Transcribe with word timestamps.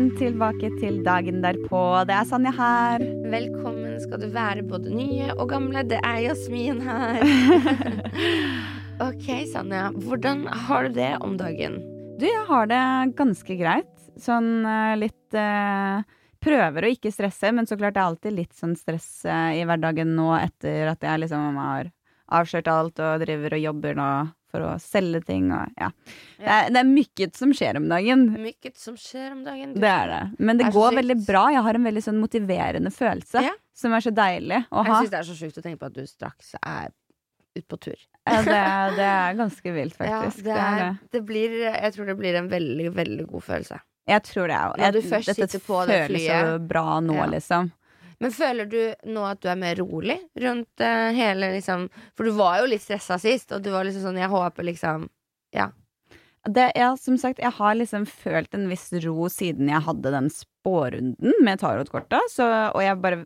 Velkommen 0.00 0.16
tilbake 0.16 0.70
til 0.80 1.02
dagen 1.04 1.42
derpå. 1.42 2.04
Det 2.08 2.14
er 2.14 2.24
Sanja 2.24 2.50
her. 2.56 3.02
Velkommen 3.28 3.98
skal 4.00 4.20
du 4.22 4.30
være, 4.32 4.62
både 4.64 4.88
nye 4.88 5.28
og 5.34 5.50
gamle. 5.50 5.82
Det 5.84 5.98
er 6.00 6.22
Jasmin 6.24 6.80
her. 6.80 7.20
ok, 9.08 9.26
Sanja. 9.52 9.90
Hvordan 9.92 10.46
har 10.46 10.88
du 10.88 10.94
det 10.96 11.18
om 11.20 11.36
dagen? 11.36 11.76
Du, 12.18 12.24
jeg 12.24 12.46
har 12.48 12.66
det 12.70 12.80
ganske 13.18 13.56
greit. 13.60 13.92
Sånn 14.16 14.64
eh, 14.64 14.96
litt 14.96 15.36
eh, 15.36 16.00
Prøver 16.40 16.86
å 16.86 16.88
ikke 16.94 17.12
stresse, 17.12 17.52
men 17.52 17.66
så 17.68 17.76
klart 17.76 17.98
det 17.98 18.00
er 18.00 18.08
alltid 18.08 18.32
litt 18.32 18.56
sånn 18.56 18.72
stress 18.80 19.26
eh, 19.28 19.60
i 19.60 19.64
hverdagen 19.68 20.14
nå 20.16 20.32
etter 20.38 20.94
at 20.94 21.04
jeg 21.04 21.26
liksom 21.26 21.60
har 21.60 21.92
avslørt 22.32 22.70
alt 22.72 23.02
og 23.04 23.20
driver 23.20 23.58
og 23.58 23.66
jobber 23.66 23.98
nå 23.98 24.10
for 24.50 24.64
å 24.66 24.72
selge 24.82 25.20
ting 25.28 25.48
og 25.54 25.70
ja. 25.80 25.88
Det, 26.38 26.46
er, 26.46 26.70
det 26.74 26.80
er 26.82 26.88
mykket 26.90 27.36
som 27.38 27.52
skjer 27.56 27.78
om 27.80 27.88
dagen. 27.90 28.24
Mykket 28.42 28.78
som 28.80 28.96
skjer 28.98 29.32
om 29.36 29.44
dagen. 29.46 29.74
Det 29.78 29.90
er 29.90 30.10
det. 30.14 30.22
Men 30.38 30.58
det 30.60 30.68
Er 30.68 30.74
går 30.76 30.96
veldig 31.00 31.18
bra. 31.26 31.44
Jeg 31.54 31.62
har 31.66 31.78
en 31.80 31.86
veldig 31.90 32.04
sånn 32.08 32.18
motiverende 32.22 32.92
følelse 32.94 33.44
Ja. 33.46 33.52
som 33.76 33.94
er 33.96 34.04
så 34.04 34.12
deilig 34.14 34.62
å 34.70 34.82
Jeg 34.84 34.90
ha. 34.92 35.00
syns 35.02 35.12
det 35.14 35.20
er 35.22 35.28
så 35.30 35.36
sjukt 35.38 35.60
å 35.60 35.64
tenke 35.66 35.80
på 35.84 35.90
at 35.90 35.98
du 35.98 36.02
straks 36.06 36.54
er 36.60 36.90
ute 37.56 37.66
på 37.66 37.78
tur. 37.82 38.00
Ja, 38.28 38.40
det, 38.46 38.58
det 39.00 39.06
er 39.10 39.38
ganske 39.38 39.72
vilt, 39.74 39.96
faktisk. 39.98 40.44
Ja, 40.46 40.50
det, 40.50 40.58
er, 40.86 40.98
det 41.14 41.22
blir 41.26 41.56
Jeg 41.70 41.92
tror 41.96 42.06
det 42.12 42.18
blir 42.20 42.36
en 42.42 42.50
veldig, 42.52 42.90
veldig 42.94 43.26
god 43.32 43.42
følelse. 43.48 43.80
Jeg 44.10 44.22
tror 44.26 44.48
det 44.50 44.56
òg. 44.58 44.78
Når 44.80 44.96
du 44.96 45.02
først 45.06 45.34
sitter 45.36 45.62
på 45.62 45.84
det 45.86 45.98
føles 46.08 46.24
så 46.26 46.58
bra 46.66 46.98
nå, 47.04 47.16
liksom. 47.30 47.70
Men 48.20 48.34
føler 48.36 48.68
du 48.68 48.80
nå 49.08 49.24
at 49.24 49.40
du 49.40 49.48
er 49.50 49.60
mer 49.60 49.78
rolig 49.80 50.18
rundt 50.44 50.84
uh, 50.84 51.10
hele 51.16 51.54
liksom 51.56 51.88
For 52.16 52.28
du 52.28 52.36
var 52.36 52.60
jo 52.60 52.70
litt 52.70 52.84
stressa 52.84 53.18
sist, 53.20 53.52
og 53.56 53.64
du 53.64 53.72
var 53.72 53.88
liksom 53.88 54.10
sånn 54.10 54.20
Jeg 54.20 54.32
håper 54.32 54.68
liksom 54.70 55.08
Ja. 55.56 55.70
Det, 56.48 56.70
ja, 56.72 56.94
som 56.96 57.18
sagt, 57.20 57.40
jeg 57.42 57.52
har 57.52 57.74
liksom 57.76 58.06
følt 58.08 58.54
en 58.56 58.64
viss 58.70 58.86
ro 59.04 59.26
siden 59.28 59.68
jeg 59.68 59.84
hadde 59.84 60.12
den 60.14 60.30
spårunden 60.32 61.34
med 61.44 61.60
tarotkorta. 61.60 62.16
Og, 62.40 62.78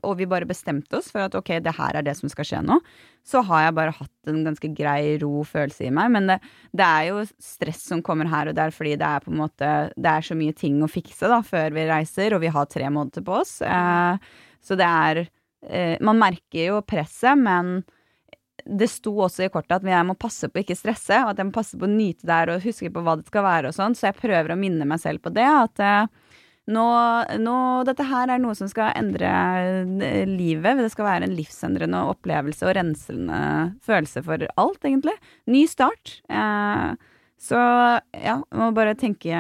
og 0.02 0.16
vi 0.18 0.26
bare 0.26 0.48
bestemte 0.50 0.98
oss 0.98 1.12
for 1.14 1.22
at 1.28 1.36
ok, 1.38 1.52
det 1.62 1.76
her 1.78 1.94
er 1.94 2.02
det 2.02 2.16
som 2.18 2.32
skal 2.32 2.48
skje 2.48 2.62
nå. 2.66 2.80
Så 3.22 3.44
har 3.46 3.68
jeg 3.68 3.76
bare 3.78 3.94
hatt 3.94 4.32
en 4.32 4.42
ganske 4.48 4.70
grei 4.74 5.14
ro 5.22 5.44
følelse 5.46 5.86
i 5.86 5.92
meg. 5.94 6.10
Men 6.16 6.26
det, 6.32 6.40
det 6.74 6.88
er 6.88 7.12
jo 7.12 7.22
stress 7.38 7.84
som 7.86 8.02
kommer 8.02 8.26
her 8.32 8.50
og 8.50 8.58
der, 8.58 8.74
fordi 8.74 8.96
det 8.98 9.06
er 9.06 9.22
på 9.22 9.30
en 9.30 9.38
måte 9.44 9.70
Det 9.94 10.10
er 10.10 10.26
så 10.26 10.34
mye 10.34 10.56
ting 10.58 10.82
å 10.82 10.90
fikse 10.90 11.30
da 11.30 11.38
før 11.46 11.70
vi 11.78 11.86
reiser, 11.92 12.34
og 12.34 12.42
vi 12.42 12.50
har 12.50 12.66
tre 12.66 12.90
måneder 12.90 13.22
på 13.22 13.38
oss. 13.44 13.60
Eh, 13.62 14.34
så 14.64 14.78
det 14.80 14.86
er 14.88 15.24
eh, 15.24 15.96
Man 16.04 16.20
merker 16.20 16.70
jo 16.70 16.80
presset, 16.86 17.38
men 17.38 17.82
det 18.64 18.88
sto 18.88 19.12
også 19.20 19.44
i 19.44 19.50
kortet 19.52 19.82
at 19.82 19.88
jeg 19.88 20.06
må 20.08 20.14
passe 20.16 20.48
på 20.48 20.60
å 20.60 20.64
ikke 20.64 20.78
stresse, 20.78 21.18
og 21.24 21.32
at 21.32 21.40
jeg 21.40 21.48
må 21.50 21.56
passe 21.56 21.78
på 21.78 21.84
å 21.84 21.90
nyte 21.90 22.26
der 22.28 22.52
og 22.54 22.64
huske 22.64 22.90
på 22.92 23.02
hva 23.04 23.18
det 23.20 23.26
skal 23.28 23.44
være 23.44 23.70
og 23.70 23.76
sånn, 23.76 23.96
så 23.98 24.08
jeg 24.08 24.20
prøver 24.22 24.54
å 24.54 24.60
minne 24.60 24.86
meg 24.88 25.02
selv 25.02 25.24
på 25.24 25.32
det, 25.34 25.44
at 25.44 25.82
eh, 25.84 26.06
nå, 26.72 26.84
nå 27.44 27.56
Dette 27.84 28.06
her 28.08 28.30
er 28.32 28.40
noe 28.40 28.56
som 28.56 28.70
skal 28.70 28.94
endre 28.96 29.30
eh, 30.00 30.22
livet. 30.24 30.80
Det 30.80 30.92
skal 30.94 31.10
være 31.10 31.28
en 31.28 31.34
livsendrende 31.36 32.00
opplevelse 32.14 32.64
og 32.64 32.76
rensende 32.78 33.40
følelse 33.84 34.22
for 34.24 34.46
alt, 34.56 34.80
egentlig. 34.80 35.16
Ny 35.50 35.66
start. 35.68 36.16
Så 37.44 37.58
ja, 37.58 38.38
jeg 38.40 38.56
må 38.56 38.70
bare 38.76 38.96
tenke 38.96 39.36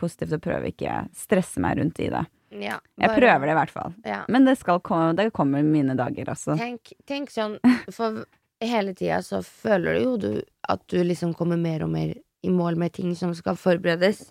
positivt 0.00 0.34
og 0.34 0.42
prøve 0.42 0.72
ikke 0.72 1.04
stresse 1.14 1.62
meg 1.62 1.78
rundt 1.78 2.02
i 2.02 2.10
det. 2.10 2.24
Ja 2.60 2.78
Jeg 3.00 3.10
prøver 3.16 3.46
det 3.48 3.54
i 3.54 3.58
hvert 3.58 3.70
fall. 3.74 3.94
Ja. 4.06 4.22
Men 4.28 4.44
det, 4.46 4.56
skal 4.60 4.80
komme, 4.80 5.14
det 5.18 5.32
kommer 5.32 5.62
mine 5.66 5.96
dager, 5.98 6.30
også. 6.34 6.56
Tenk, 6.60 6.92
tenk 7.08 7.30
sånn, 7.34 7.58
for 7.92 8.24
hele 8.64 8.94
tida 8.94 9.18
så 9.24 9.42
føler 9.44 9.98
du 9.98 10.04
jo 10.04 10.14
du, 10.22 10.30
at 10.68 10.84
du 10.88 11.00
liksom 11.04 11.34
kommer 11.34 11.58
mer 11.60 11.82
og 11.84 11.90
mer 11.92 12.14
i 12.44 12.50
mål 12.52 12.76
med 12.80 12.92
ting 12.92 13.14
som 13.16 13.34
skal 13.34 13.56
forberedes. 13.56 14.26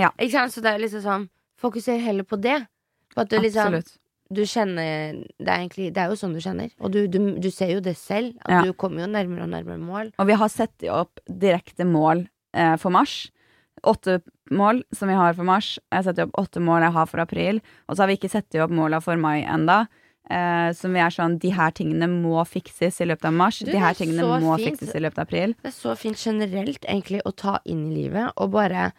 Ja. 0.00 0.10
Ikke 0.18 0.34
sant? 0.38 0.52
Så 0.54 0.62
det 0.64 0.72
er 0.74 0.82
liksom 0.84 1.04
sånn 1.04 1.28
Fokuser 1.58 1.98
heller 1.98 2.22
på 2.22 2.36
det. 2.38 2.60
På 3.14 3.24
at 3.24 3.30
du 3.32 3.38
liksom 3.40 3.74
Absolutt. 3.74 3.96
Du 4.30 4.42
kjenner 4.46 5.16
Det 5.40 5.48
er 5.48 5.62
egentlig 5.62 5.88
Det 5.96 6.02
er 6.04 6.10
jo 6.12 6.18
sånn 6.20 6.34
du 6.36 6.40
kjenner. 6.44 6.68
Og 6.78 6.92
du, 6.94 7.00
du, 7.10 7.18
du 7.40 7.48
ser 7.50 7.72
jo 7.72 7.80
det 7.82 7.96
selv. 7.98 8.36
At 8.44 8.52
Ja. 8.52 8.60
du 8.62 8.72
kommer 8.78 9.02
jo 9.02 9.08
nærmere 9.10 9.42
og 9.46 9.50
nærmere 9.50 9.80
mål. 9.80 10.12
Og 10.20 10.28
vi 10.28 10.36
har 10.38 10.48
satt 10.52 10.84
opp 10.92 11.18
direkte 11.26 11.84
mål 11.88 12.26
eh, 12.54 12.76
for 12.78 12.94
mars. 12.94 13.30
Åtte 13.82 14.20
mål 14.54 14.82
som 14.94 15.10
vi 15.10 15.16
har 15.18 15.36
for 15.36 15.48
mars. 15.48 15.76
Jeg 15.92 16.06
setter 16.06 16.28
opp 16.28 16.36
åtte 16.40 16.62
mål 16.64 16.86
jeg 16.86 16.94
har 16.96 17.08
for 17.10 17.22
april. 17.22 17.62
Og 17.88 17.96
så 17.96 18.04
har 18.04 18.10
vi 18.10 18.18
ikke 18.18 18.32
satt 18.32 18.60
opp 18.62 18.74
måla 18.74 19.00
for 19.04 19.20
mai 19.20 19.42
enda. 19.42 19.86
Eh, 20.28 20.70
som 20.76 20.92
vi 20.92 21.00
er 21.00 21.12
sånn 21.14 21.38
De 21.40 21.48
her 21.56 21.72
tingene 21.72 22.04
må 22.10 22.42
fikses 22.44 23.00
i 23.00 23.06
løpet 23.08 23.30
av 23.30 23.36
mars. 23.36 23.62
Du, 23.64 23.70
de 23.72 23.80
her 23.80 23.94
er 23.94 23.98
tingene 23.98 24.40
må 24.42 24.56
fint. 24.60 24.76
fikses 24.76 24.96
i 24.98 25.00
løpet 25.00 25.22
av 25.22 25.28
april. 25.28 25.54
Det 25.62 25.70
er 25.72 25.76
så 25.76 25.94
fint 25.96 26.20
generelt 26.20 26.84
egentlig 26.84 27.22
å 27.24 27.32
ta 27.32 27.58
inn 27.64 27.86
i 27.88 28.02
livet 28.02 28.34
og 28.36 28.52
bare 28.52 28.90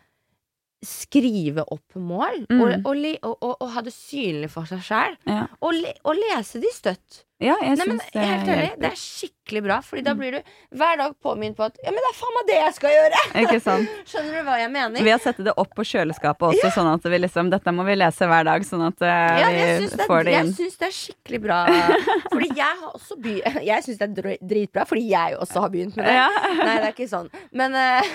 skrive 0.85 1.65
opp 1.69 1.97
mål. 1.99 2.45
Mm. 2.49 2.61
Og, 2.61 2.87
og, 2.87 3.07
og, 3.29 3.55
og, 3.59 3.65
ha 3.75 3.83
det 3.85 3.93
synlig 3.93 4.49
for 4.53 4.69
seg 4.69 4.81
sjæl. 4.85 5.17
Ja, 5.29 5.45
Og, 5.61 5.75
og 6.07 6.17
lese 6.17 6.61
de 6.63 6.71
støtt. 6.73 7.25
Ja 7.39 7.53
jeg 7.63 7.77
Nei, 7.79 7.85
men 7.87 7.99
helt 8.03 8.49
ærlig, 8.51 8.71
det 8.81 8.87
er 8.89 8.97
skikkelig 8.99 9.61
bra, 9.63 9.77
Fordi 9.85 10.01
da 10.03 10.11
blir 10.17 10.35
du 10.35 10.49
hver 10.75 10.97
dag 10.99 11.13
påminnet 11.23 11.55
på 11.55 11.63
at 11.69 11.77
Ja, 11.85 11.93
men 11.95 12.03
det 12.03 12.09
er 12.09 12.17
faen 12.17 12.35
meg 12.35 12.49
det 12.49 12.57
jeg 12.57 12.73
skal 12.75 12.95
gjøre! 12.95 13.21
Skjønner 14.09 14.33
du 14.35 14.41
hva 14.49 14.57
jeg 14.59 14.71
mener? 14.73 15.05
Vi 15.07 15.13
har 15.13 15.21
satt 15.23 15.39
det 15.47 15.53
opp 15.63 15.71
på 15.77 15.85
kjøleskapet 15.87 16.49
også, 16.49 16.71
sånn 16.75 16.89
at 16.91 17.07
vi 17.13 17.21
liksom 17.21 17.51
Dette 17.53 17.73
må 17.75 17.85
vi 17.87 17.95
lese 17.95 18.27
hver 18.27 18.43
dag, 18.49 18.65
sånn 18.67 18.83
at 18.89 19.05
uh, 19.05 19.39
Ja, 19.39 19.53
vi 19.55 19.87
får 20.03 20.27
det, 20.27 20.33
det 20.33 20.35
inn. 20.35 20.51
jeg 20.51 20.57
syns 20.57 20.75
det 20.81 20.89
er 20.89 20.95
skikkelig 20.97 21.41
bra. 21.45 21.61
Fordi 22.33 22.51
jeg 22.59 22.81
har 22.83 22.91
også 22.91 23.19
by 23.23 23.37
Jeg 23.69 23.87
syns 23.87 24.01
det 24.03 24.09
er 24.09 24.37
dritbra, 24.51 24.85
fordi 24.89 25.05
jeg 25.13 25.39
også 25.39 25.63
har 25.63 25.71
begynt 25.73 25.95
med 25.95 26.09
det. 26.09 26.17
Ja. 26.19 26.27
Nei, 26.59 26.75
det 26.75 26.89
er 26.89 26.93
ikke 26.93 27.09
sånn. 27.11 27.31
Men 27.55 27.75
uh, 27.79 28.13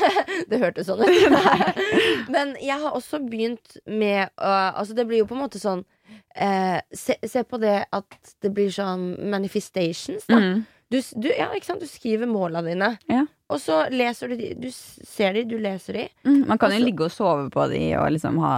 Det 0.50 0.60
hørtes 0.60 0.90
sånn 0.90 1.00
ut. 1.00 2.28
Men 2.34 2.54
jeg 2.60 2.76
har 2.84 2.92
også 2.92 3.24
begynt 3.24 3.78
med 3.88 4.28
uh, 4.36 4.70
Altså, 4.74 4.92
det 4.96 5.08
blir 5.08 5.22
jo 5.24 5.28
på 5.30 5.36
en 5.38 5.44
måte 5.46 5.62
sånn 5.62 5.84
eh, 6.34 6.80
se, 6.92 7.16
se 7.28 7.42
på 7.44 7.58
det 7.62 7.84
at 7.92 8.34
det 8.42 8.50
blir 8.54 8.70
sånn 8.74 9.14
manifestations, 9.32 10.26
da. 10.28 10.38
Mm. 10.40 10.64
Du, 10.92 10.98
du, 11.16 11.28
ja, 11.32 11.48
ikke 11.56 11.66
sant? 11.66 11.80
du 11.82 11.88
skriver 11.90 12.28
måla 12.30 12.60
dine, 12.62 12.92
Ja. 13.10 13.24
og 13.50 13.58
så 13.60 13.84
leser 13.90 14.28
du 14.30 14.36
de. 14.38 14.52
Du 14.54 14.68
ser 14.70 15.32
de, 15.34 15.42
du 15.48 15.56
leser 15.58 15.92
de. 15.98 16.04
Mm, 16.28 16.42
man 16.52 16.58
kan 16.60 16.74
jo 16.76 16.82
ligge 16.84 17.06
og 17.08 17.14
sove 17.14 17.48
på 17.50 17.64
de 17.72 17.80
og 17.98 18.10
liksom 18.14 18.38
ha 18.44 18.52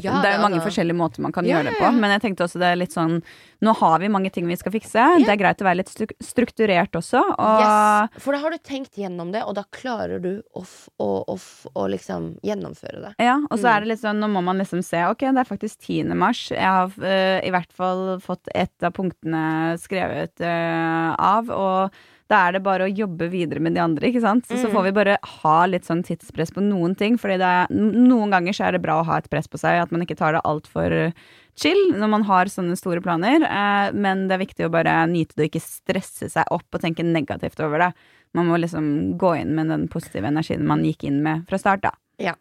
Ja, 0.00 0.20
det 0.22 0.30
er 0.30 0.36
jo 0.38 0.42
mange 0.46 0.58
da. 0.60 0.64
forskjellige 0.66 0.96
måter 0.96 1.20
man 1.20 1.32
kan 1.32 1.44
Ja, 1.44 1.58
gjøre 1.58 1.70
det 1.70 1.78
på. 1.78 1.90
Men 2.00 2.10
jeg 2.14 2.22
tenkte 2.22 2.44
også 2.46 2.58
det 2.62 2.70
er 2.72 2.76
litt 2.80 2.92
sånn 2.94 3.22
Nå 3.62 3.74
har 3.78 4.00
vi 4.02 4.08
mange 4.10 4.30
ting 4.34 4.46
vi 4.48 4.56
skal 4.58 4.72
fikse. 4.74 4.98
Det 5.22 5.28
er 5.30 5.36
greit 5.38 5.60
å 5.62 5.66
være 5.68 5.78
litt 5.84 5.92
strukturert 6.26 6.96
også. 6.98 7.20
Og 7.38 7.60
Yes. 7.62 8.22
For 8.24 8.32
da 8.34 8.40
har 8.42 8.50
du 8.50 8.58
tenkt 8.58 8.96
gjennom 8.98 9.30
det, 9.30 9.44
og 9.46 9.54
da 9.54 9.62
klarer 9.70 10.18
du 10.20 10.42
å, 10.56 10.64
og 10.98 11.28
off 11.30 11.66
å, 11.74 11.84
liksom 11.88 12.40
gjennomføre 12.42 13.00
det. 13.04 13.12
ja, 13.22 13.36
og 13.50 13.58
så 13.58 13.68
Mm. 13.68 13.76
er 13.76 13.80
det 13.80 13.88
litt 13.92 14.00
sånn, 14.02 14.18
nå 14.18 14.28
må 14.32 14.42
man 14.42 14.58
liksom 14.58 14.82
se 14.82 15.04
Ok, 15.06 15.20
det 15.20 15.38
er 15.38 15.44
faktisk 15.46 15.78
10. 15.86 16.14
mars. 16.16 16.48
Jeg 16.50 16.58
har 16.64 16.86
uh, 16.88 17.38
i 17.46 17.50
hvert 17.50 17.72
fall 17.72 18.18
fått 18.18 18.48
ett 18.54 18.82
av 18.82 18.92
punktene 18.92 19.78
skrevet 19.78 20.40
uh, 20.40 21.14
av. 21.18 21.48
Og 21.50 21.90
da 22.32 22.38
er 22.48 22.56
det 22.56 22.62
bare 22.64 22.86
å 22.88 22.92
jobbe 22.96 23.28
videre 23.32 23.60
med 23.60 23.76
de 23.76 23.82
andre, 23.84 24.08
ikke 24.08 24.22
sant. 24.24 24.46
Så, 24.48 24.56
så 24.62 24.70
Mm. 24.70 24.74
får 24.74 24.84
vi 24.88 24.92
bare 24.96 25.16
ha 25.42 25.58
litt 25.68 25.84
sånn 25.84 26.00
tidspress 26.06 26.50
på 26.56 26.64
noen 26.64 26.96
ting. 26.96 27.18
Fordi 27.20 27.36
er, 27.44 27.68
noen 27.70 28.32
ganger 28.32 28.56
så 28.56 28.66
er 28.66 28.72
det 28.78 28.82
bra 28.82 29.00
å 29.02 29.06
ha 29.06 29.18
et 29.20 29.28
press 29.32 29.46
på 29.52 29.60
seg, 29.60 29.82
at 29.82 29.92
man 29.92 30.00
ikke 30.06 30.16
tar 30.16 30.32
det 30.36 30.42
altfor 30.48 31.12
chill 31.60 31.82
når 31.92 32.08
man 32.08 32.22
har 32.24 32.48
sånne 32.48 32.76
store 32.80 33.02
planer. 33.04 33.44
Eh, 33.44 33.92
men 33.92 34.26
det 34.28 34.38
er 34.38 34.44
viktig 34.46 34.64
å 34.66 34.72
bare 34.72 34.94
nyte 35.12 35.36
det 35.36 35.46
og 35.46 35.50
ikke 35.52 35.64
stresse 35.66 36.30
seg 36.32 36.48
opp 36.50 36.64
og 36.72 36.80
tenke 36.80 37.04
negativt 37.04 37.60
over 37.60 37.78
det. 37.86 37.90
Man 38.34 38.48
må 38.48 38.56
liksom 38.56 39.18
gå 39.20 39.34
inn 39.42 39.52
med 39.54 39.68
den 39.68 39.88
positive 39.92 40.24
energien 40.32 40.64
man 40.64 40.82
gikk 40.88 41.04
inn 41.04 41.20
med 41.22 41.44
fra 41.50 41.58
start, 41.60 41.82
da. 41.84 41.92
Og 42.32 42.38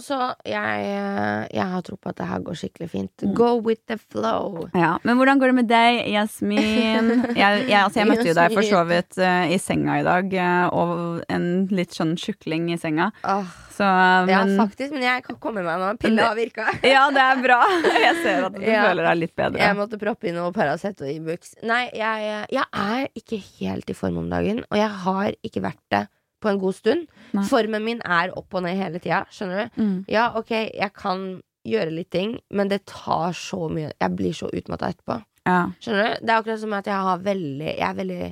så, 0.00 0.16
jeg, 0.48 0.84
eh, 0.88 1.46
jeg 1.52 1.66
har 1.68 1.82
tro 1.84 1.96
på 2.00 2.08
at 2.12 2.16
det 2.16 2.26
her 2.30 2.40
går 2.46 2.56
skikkelig 2.56 2.88
fint. 2.92 3.24
Mm. 3.26 3.34
Go 3.36 3.50
with 3.60 3.82
the 3.90 3.98
flow. 4.00 4.68
Ja, 4.72 4.94
Men 5.04 5.18
hvordan 5.18 5.40
går 5.42 5.52
det 5.52 5.56
med 5.58 5.68
deg, 5.68 5.98
Jasmin? 6.12 7.10
Jeg, 7.42 7.66
jeg, 7.68 7.76
altså, 7.76 8.00
jeg 8.00 8.08
møtte 8.08 8.28
jo 8.28 8.34
deg 8.36 8.54
for 8.54 8.66
så 8.66 8.80
vidt 8.88 9.18
uh, 9.20 9.50
i 9.52 9.58
senga 9.60 9.98
i 10.00 10.04
dag, 10.06 10.32
uh, 10.36 10.66
og 10.76 11.22
en 11.32 11.46
litt 11.74 11.94
sånn 11.96 12.14
tjukling 12.20 12.70
i 12.72 12.78
senga. 12.80 13.10
Oh. 13.24 13.44
Så, 13.72 13.84
men, 14.28 14.32
ja, 14.32 14.40
faktisk, 14.60 14.92
men 14.94 15.04
jeg 15.06 15.24
kan 15.26 15.38
komme 15.42 15.64
meg 15.64 15.80
nå. 15.80 15.92
Pilla 16.00 16.30
har 16.30 16.38
virka. 16.38 16.68
Ja, 16.94 17.06
det 17.14 17.22
er 17.24 17.42
bra. 17.44 17.60
Jeg 18.06 18.16
ser 18.22 18.46
at 18.48 18.56
du 18.56 18.64
Ja. 18.64 18.86
føler 18.88 19.08
deg 19.08 19.20
litt 19.22 19.34
bedre. 19.38 19.62
Jeg 19.64 19.78
måtte 19.78 20.00
proppe 20.00 20.28
inn 20.28 20.36
noe 20.38 20.52
Paracet 20.54 21.00
og 21.02 21.08
Ibux. 21.12 21.54
Nei, 21.66 21.84
jeg, 21.96 22.32
jeg 22.52 22.66
er 22.68 23.06
ikke 23.18 23.38
helt 23.60 23.90
i 23.92 23.96
form 23.96 24.20
om 24.24 24.28
dagen, 24.32 24.62
og 24.68 24.78
jeg 24.78 24.90
har 25.06 25.38
ikke 25.42 25.64
vært 25.64 25.82
det 25.94 26.06
på 26.42 26.50
en 26.50 26.60
god 26.62 26.76
stund. 26.76 27.08
Nei. 27.32 27.46
Formen 27.48 27.84
min 27.86 28.02
er 28.02 28.34
opp 28.38 28.54
og 28.58 28.66
ned 28.66 28.76
hele 28.78 29.00
tida, 29.02 29.22
skjønner 29.32 29.64
du. 29.64 29.80
Mm. 29.82 29.96
Ja, 30.12 30.28
ok, 30.38 30.52
jeg 30.52 30.92
kan 30.98 31.26
gjøre 31.68 31.94
litt 31.94 32.10
ting, 32.10 32.36
men 32.50 32.70
det 32.72 32.82
tar 32.90 33.36
så 33.38 33.68
mye 33.70 33.92
Jeg 33.92 34.14
blir 34.18 34.34
så 34.34 34.48
utmatta 34.50 34.90
etterpå. 34.90 35.20
Ja. 35.46 35.70
Skjønner 35.82 36.08
du? 36.08 36.22
Det 36.26 36.32
er 36.32 36.38
akkurat 36.40 36.62
som 36.62 36.72
at 36.78 36.88
jeg 36.90 37.06
har 37.08 37.22
veldig 37.22 37.68
Jeg 37.70 37.86
er 37.86 37.98
veldig 37.98 38.22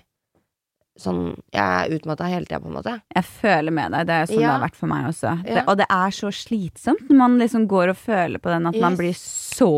sånn 1.00 1.22
Jeg 1.54 1.62
er 1.62 1.94
utmatta 1.96 2.28
hele 2.28 2.46
tida, 2.46 2.60
på 2.60 2.68
en 2.68 2.76
måte. 2.76 2.96
Jeg 3.14 3.24
føler 3.24 3.74
med 3.74 3.94
deg. 3.94 4.08
Det 4.08 4.16
er 4.16 4.28
sånn 4.30 4.42
ja. 4.42 4.42
det 4.42 4.52
har 4.52 4.64
vært 4.66 4.80
for 4.80 4.92
meg 4.92 5.08
også. 5.08 5.34
Ja. 5.46 5.54
Det, 5.54 5.64
og 5.70 5.78
det 5.80 5.86
er 5.96 6.16
så 6.18 6.32
slitsomt 6.34 7.06
når 7.08 7.20
man 7.22 7.38
liksom 7.40 7.66
går 7.70 7.94
og 7.94 8.00
føler 8.00 8.42
på 8.42 8.52
den 8.52 8.68
at 8.70 8.78
man 8.82 8.98
blir 8.98 9.16
så 9.16 9.72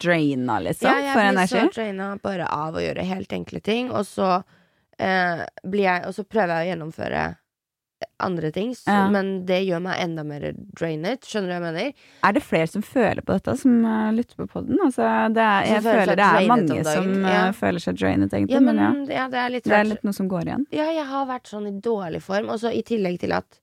draina, 0.00 0.60
liksom, 0.64 0.88
Ja, 0.88 1.08
jeg 1.08 1.12
for 1.12 1.20
blir 1.20 1.32
energi. 1.34 1.64
så 1.64 1.74
draina 1.74 2.10
bare 2.22 2.46
av 2.48 2.78
å 2.78 2.84
gjøre 2.84 3.04
helt 3.04 3.34
enkle 3.36 3.60
ting, 3.64 3.90
og 3.92 4.06
så 4.08 4.30
eh, 4.96 5.42
blir 5.64 5.84
jeg 5.84 6.06
Og 6.08 6.16
så 6.16 6.24
prøver 6.24 6.54
jeg 6.54 6.68
å 6.68 6.70
gjennomføre 6.74 7.24
andre 8.20 8.50
ting, 8.52 8.74
så, 8.76 8.90
Ja. 8.90 9.10
men 9.10 9.46
det 9.46 9.60
gjør 9.64 9.80
meg 9.84 10.00
enda 10.02 10.24
mer 10.24 10.44
drainet. 10.76 11.24
Skjønner 11.28 11.48
du 11.48 11.52
hva 11.52 11.58
jeg 11.58 11.64
mener? 11.66 11.94
Er 12.24 12.32
det 12.36 12.42
flere 12.42 12.66
som 12.68 12.82
føler 12.82 13.22
på 13.24 13.36
dette, 13.36 13.56
som 13.60 13.84
uh, 13.84 14.10
lytter 14.12 14.36
på 14.36 14.46
podden? 14.50 14.78
Altså, 14.84 15.06
jeg 15.36 15.82
føler 15.84 16.14
det 16.20 16.28
er 16.28 16.46
mange 16.50 16.84
som 16.84 17.08
uh, 17.10 17.30
ja. 17.30 17.40
føler 17.56 17.84
seg 17.86 17.98
drainet, 18.00 18.32
egentlig. 18.32 18.54
Ja, 18.56 18.60
men, 18.60 18.76
men 18.76 19.02
ja, 19.08 19.26
det 19.32 19.40
er 19.40 19.50
litt 19.56 19.64
det 19.64 19.78
er 19.78 19.88
litt 19.88 20.04
noe 20.06 20.16
som 20.16 20.28
går 20.30 20.50
igjen. 20.52 20.66
Ja, 20.74 20.90
jeg 20.92 21.06
har 21.10 21.26
vært 21.30 21.50
sånn 21.50 21.68
i 21.70 21.74
dårlig 21.80 22.22
form, 22.24 22.52
og 22.52 22.60
så 22.62 22.72
i 22.72 22.84
tillegg 22.86 23.20
til 23.24 23.36
at 23.36 23.60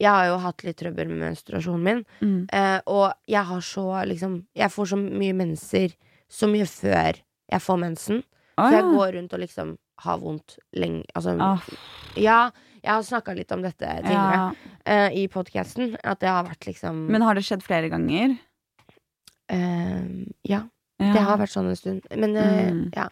jeg 0.00 0.10
har 0.10 0.26
jo 0.28 0.38
hatt 0.42 0.64
litt 0.66 0.76
trøbbel 0.80 1.08
med 1.12 1.22
menstruasjonen 1.28 1.84
min, 1.86 2.04
Mm. 2.20 2.46
Uh, 2.52 2.80
og 2.86 3.12
jeg 3.30 3.44
har 3.44 3.60
så 3.60 3.86
liksom 4.06 4.46
Jeg 4.56 4.70
får 4.70 4.86
så 4.92 4.96
mye 4.98 5.34
menser 5.36 5.94
så 6.28 6.48
mye 6.50 6.66
før 6.66 7.20
jeg 7.52 7.62
får 7.62 7.78
mensen. 7.78 8.22
Å, 8.56 8.66
Så 8.66 8.72
jeg 8.74 8.86
går 8.90 9.12
rundt 9.14 9.34
og 9.36 9.42
liksom 9.42 9.76
har 10.04 10.18
vondt 10.18 10.58
lenge 10.76 11.04
Altså, 11.14 11.36
oh. 11.40 11.62
ja, 12.20 12.50
jeg 12.86 12.94
har 12.94 13.02
snakka 13.02 13.34
litt 13.34 13.50
om 13.52 13.62
dette 13.66 13.82
tidligere 13.98 14.38
ja. 14.38 14.46
eh, 14.86 15.16
i 15.18 15.26
podkasten. 15.32 15.96
At 16.06 16.20
det 16.22 16.30
har 16.30 16.46
vært 16.46 16.68
liksom 16.70 17.06
Men 17.10 17.24
har 17.26 17.34
det 17.34 17.42
skjedd 17.48 17.64
flere 17.66 17.90
ganger? 17.92 18.36
eh, 19.50 20.02
Ja, 20.46 20.62
det 20.98 21.20
har 21.26 21.36
vært 21.40 21.52
sånn 21.52 21.68
en 21.70 21.76
stund. 21.78 22.06
Men 22.16 22.36
eh, 22.36 22.70
Mm. 22.72 22.90
ja, 22.94 23.08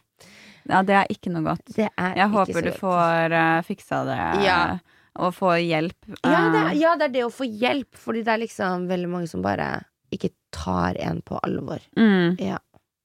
ja, 0.68 0.82
det 0.82 0.94
er 0.96 1.06
ikke 1.12 1.30
noe 1.34 1.42
godt. 1.50 1.74
Jeg 1.76 2.28
håper 2.32 2.62
du 2.64 2.70
får 2.78 3.34
uh, 3.36 3.62
fiksa 3.66 4.04
det, 4.08 4.44
Ja. 4.46 4.78
og 5.20 5.34
får 5.36 5.58
hjelp. 5.60 5.98
Ja 6.24 6.48
det, 6.50 6.60
Uh, 6.62 6.70
er, 6.70 6.74
ja, 6.80 6.94
det 6.96 7.04
er 7.10 7.12
det 7.18 7.24
å 7.26 7.32
få 7.34 7.44
hjelp, 7.44 7.90
fordi 8.00 8.22
det 8.24 8.32
er 8.32 8.40
liksom 8.46 8.86
veldig 8.88 9.08
mange 9.12 9.28
som 9.28 9.42
bare 9.44 9.84
ikke 10.14 10.30
tar 10.54 10.96
en 11.02 11.20
på 11.22 11.38
alvor. 11.44 11.80
mm. 11.98 12.38
Ja. 12.40 12.58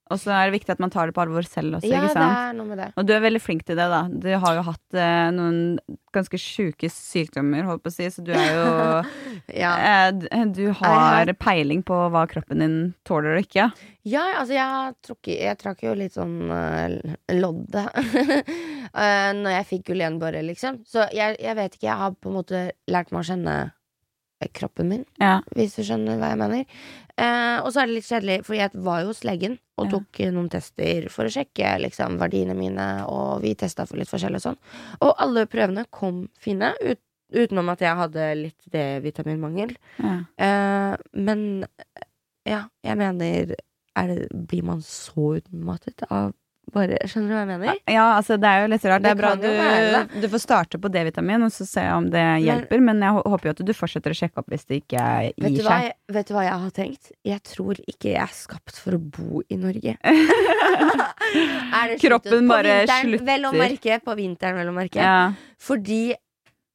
Og 0.09 0.17
så 0.17 0.31
er 0.33 0.47
det 0.49 0.57
viktig 0.57 0.73
at 0.73 0.79
man 0.81 0.89
tar 0.89 1.09
det 1.09 1.13
på 1.13 1.21
alvor 1.21 1.45
selv 1.45 1.77
også, 1.77 1.89
Ja, 1.89 2.01
ikke 2.01 2.17
det 2.17 2.29
er 2.41 2.53
noe 2.57 2.69
med 2.71 2.79
det. 2.81 2.87
Og 2.97 3.05
du 3.05 3.13
er 3.13 3.21
veldig 3.21 3.41
flink 3.43 3.65
til 3.67 3.77
det, 3.77 3.85
da. 3.91 4.01
Du 4.09 4.29
har 4.41 4.55
jo 4.57 4.63
hatt 4.65 4.97
eh, 4.97 5.27
noen 5.35 5.59
ganske 6.15 6.39
sjuke 6.41 6.89
sykdommer, 6.89 7.67
holdt 7.67 7.83
på 7.85 7.91
å 7.91 7.93
si, 7.93 8.07
så 8.09 8.23
du 8.25 8.33
er 8.33 8.49
jo 8.49 8.69
Ja, 9.63 9.75
eh, 10.09 10.45
Du 10.55 10.65
har 10.81 11.29
peiling 11.37 11.83
på 11.85 11.99
hva 12.13 12.25
kroppen 12.31 12.63
din 12.63 12.77
tåler 13.07 13.37
og 13.37 13.45
ikke. 13.45 13.69
ja 14.09 14.25
altså, 14.39 14.55
jeg, 14.57 14.65
har 14.65 15.27
jeg 15.29 15.59
trakk 15.61 15.83
jo 15.85 15.95
litt 15.97 16.15
sånn 16.17 16.49
uh, 16.49 16.89
loddet 17.35 17.89
uh, 17.93 19.31
når 19.41 19.51
jeg 19.59 19.67
fikk 19.73 19.89
Gulenborre, 19.91 20.41
liksom. 20.45 20.81
Så 20.89 21.05
jeg, 21.13 21.37
jeg 21.37 21.57
vet 21.59 21.75
ikke, 21.77 21.89
jeg 21.91 22.01
har 22.01 22.17
på 22.17 22.31
en 22.31 22.39
måte 22.41 22.63
lært 22.89 23.13
meg 23.13 23.21
å 23.21 23.29
kjenne 23.29 23.57
eh, 24.41 24.49
kroppen 24.57 24.89
min. 24.89 25.05
Ja. 25.21 25.39
hvis 25.53 25.77
du 25.77 25.83
skjønner 25.85 26.17
hva 26.17 26.33
jeg 26.33 26.41
mener. 26.41 26.81
Eh, 27.19 27.57
og 27.59 27.73
så 27.73 27.81
er 27.81 27.89
det 27.89 27.97
litt 27.97 28.07
kjedelig, 28.07 28.37
for 28.47 28.55
jeg 28.55 28.81
var 28.85 29.03
jo 29.03 29.11
hos 29.11 29.25
legen 29.27 29.57
og 29.79 29.89
tok 29.91 30.21
eh, 30.23 30.31
noen 30.35 30.49
tester 30.51 31.09
for 31.11 31.27
å 31.27 31.33
sjekke 31.33 31.73
liksom, 31.83 32.17
verdiene 32.21 32.55
mine, 32.55 32.87
og 33.11 33.43
vi 33.43 33.55
testa 33.59 33.85
for 33.89 33.99
litt 33.99 34.11
forskjellig 34.11 34.39
og 34.39 34.45
sånn. 34.45 34.59
Og 35.03 35.13
alle 35.25 35.45
prøvene 35.51 35.85
kom 35.91 36.25
fine, 36.39 36.71
ut, 36.79 37.01
utenom 37.35 37.73
at 37.73 37.83
jeg 37.83 37.99
hadde 37.99 38.27
litt 38.39 38.69
D-vitaminmangel. 38.71 39.75
Ja. 39.99 40.15
Eh, 40.45 40.93
men 41.19 41.43
ja, 42.47 42.63
jeg 42.85 42.99
mener 42.99 43.55
er 43.99 44.13
det, 44.13 44.29
Blir 44.31 44.63
man 44.63 44.83
så 44.85 45.35
utmattet 45.41 46.05
av 46.07 46.31
bare 46.73 46.97
Skjønner 47.09 47.27
du 47.29 47.33
hva 47.35 47.39
jeg 47.43 47.49
mener? 47.51 47.77
ja, 47.89 48.05
altså 48.17 48.37
det 48.39 48.49
er 48.49 48.61
jo 48.63 48.67
litt 48.73 48.85
rart. 48.85 49.01
Det 49.01 49.09
Det 49.09 49.11
er 49.11 49.19
bra 49.21 49.31
du, 49.35 49.47
være 49.47 50.21
du, 50.21 50.27
får 50.29 50.39
starte 50.43 50.79
på 50.81 50.91
D-vitamin, 50.93 51.43
og 51.47 51.51
så 51.51 51.65
se 51.67 51.83
om 51.95 52.09
det 52.13 52.23
hjelper. 52.45 52.79
Men 52.81 53.01
jeg 53.01 53.11
håper 53.19 53.49
jo 53.49 53.55
at 53.57 53.63
du 53.65 53.73
fortsetter 53.73 54.11
å 54.15 54.19
sjekke 54.19 54.37
opp 54.43 54.49
hvis 54.53 54.65
det 54.69 54.81
ikke 54.83 55.03
Vet 55.39 55.51
gir 55.51 55.57
du, 55.57 55.63
hva 55.67 55.75
seg. 55.79 55.83
jeg, 55.89 55.95
vet 56.19 56.27
du 56.27 56.33
hva 56.37 56.43
jeg 56.47 56.59
har 56.65 56.71
tenkt? 56.79 57.11
Jeg 57.33 57.43
tror 57.43 57.81
ikke 57.87 58.13
jeg 58.13 58.21
er 58.23 58.33
skapt 58.33 58.77
for 58.79 58.97
å 58.97 59.01
bo 59.01 59.41
i 59.49 59.55
Norge. 59.59 59.97
Kroppen 61.99 62.47
bare 62.49 62.79
vinteren, 62.85 63.25
Vel 63.25 63.45
å 63.45 63.51
slutter. 63.53 63.59
merke. 63.65 63.99
På 64.05 64.15
vinteren, 64.17 64.57
vel 64.59 64.71
å 64.71 64.75
merke. 64.75 65.03
Ja. 65.03 65.19
Fordi 65.61 66.01